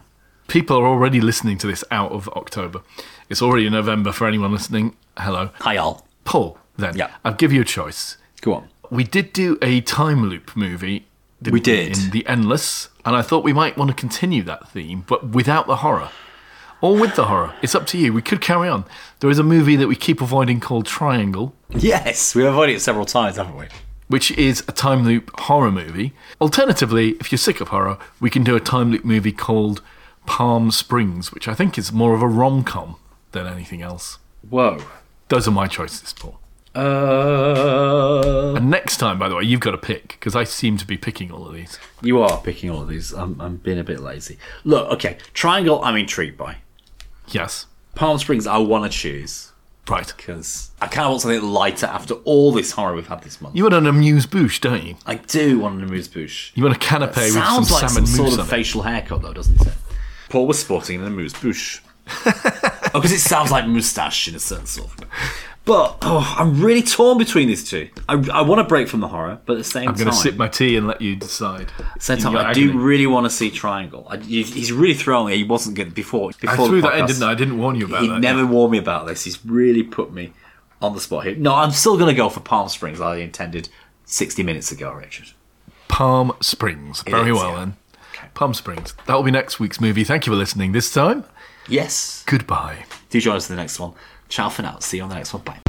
[0.49, 2.81] People are already listening to this out of October.
[3.29, 4.95] It's already November for anyone listening.
[5.17, 5.51] Hello.
[5.61, 6.05] Hi, all.
[6.25, 6.97] Paul, then.
[6.97, 7.11] Yeah.
[7.23, 8.17] I'll give you a choice.
[8.41, 8.67] Go on.
[8.89, 11.06] We did do a time loop movie.
[11.41, 11.97] We did.
[11.97, 12.89] In The Endless.
[13.05, 16.09] And I thought we might want to continue that theme, but without the horror.
[16.81, 17.55] Or with the horror.
[17.61, 18.11] It's up to you.
[18.13, 18.85] We could carry on.
[19.19, 23.05] There is a movie that we keep avoiding called Triangle, Yes, we've avoided it several
[23.05, 23.65] times, haven't we?
[24.07, 26.13] which is a time loop horror movie.
[26.39, 29.81] Alternatively, if you're sick of horror, we can do a time loop movie called
[30.25, 32.95] Palm Springs, which I think is more of a rom com
[33.33, 34.17] than anything else.
[34.49, 34.79] Whoa.
[35.27, 36.39] Those are my choices, Paul.
[36.77, 40.85] Uh, And next time, by the way, you've got to pick, because I seem to
[40.85, 41.79] be picking all of these.
[42.01, 43.11] you are picking all of these.
[43.13, 44.37] I'm, I'm being a bit lazy.
[44.63, 45.83] Look, okay, Triangle.
[45.83, 46.57] I'm intrigued by.
[47.29, 47.65] Yes.
[47.95, 48.47] Palm Springs.
[48.47, 49.51] I want to choose
[49.89, 50.11] Right.
[50.17, 53.55] because I kind of want something lighter after all this horror we've had this month.
[53.55, 54.95] You want an amuse bouche, don't you?
[55.05, 56.51] I do want an amuse bouche.
[56.55, 59.59] You want a canapé with some like salmon some sort of facial haircut, though, doesn't
[59.65, 59.73] it?
[60.29, 61.81] Paul was sporting an amuse bouche.
[62.25, 64.91] oh, because it sounds like moustache in a certain sort.
[65.01, 65.07] of-
[65.67, 67.89] But oh, I'm really torn between these two.
[68.07, 69.89] I, I want to break from the horror, but at the same time.
[69.89, 71.73] I'm going to sip my tea and let you decide.
[71.99, 74.07] Same time, I do really want to see Triangle.
[74.09, 75.37] I, he's really throwing it.
[75.37, 76.29] He wasn't good before.
[76.29, 77.31] I before threw the that in, didn't I?
[77.31, 78.03] I didn't warn you about that.
[78.03, 78.19] He that.
[78.21, 79.25] never warned me about this.
[79.25, 80.31] He's really put me
[80.81, 81.35] on the spot here.
[81.35, 83.01] No, I'm still going to go for Palm Springs.
[83.01, 83.67] I intended
[84.05, 85.31] 60 minutes ago, Richard.
[85.89, 87.03] Palm Springs.
[87.03, 87.59] Very is, well, yeah.
[87.59, 87.77] then.
[88.35, 88.93] Palm Springs.
[89.05, 90.05] That will be next week's movie.
[90.05, 91.25] Thank you for listening this time.
[91.67, 92.23] Yes.
[92.25, 92.85] Goodbye.
[93.09, 93.93] Do join us in the next one.
[94.29, 94.79] Ciao for now.
[94.79, 95.43] See you on the next one.
[95.43, 95.59] Bye.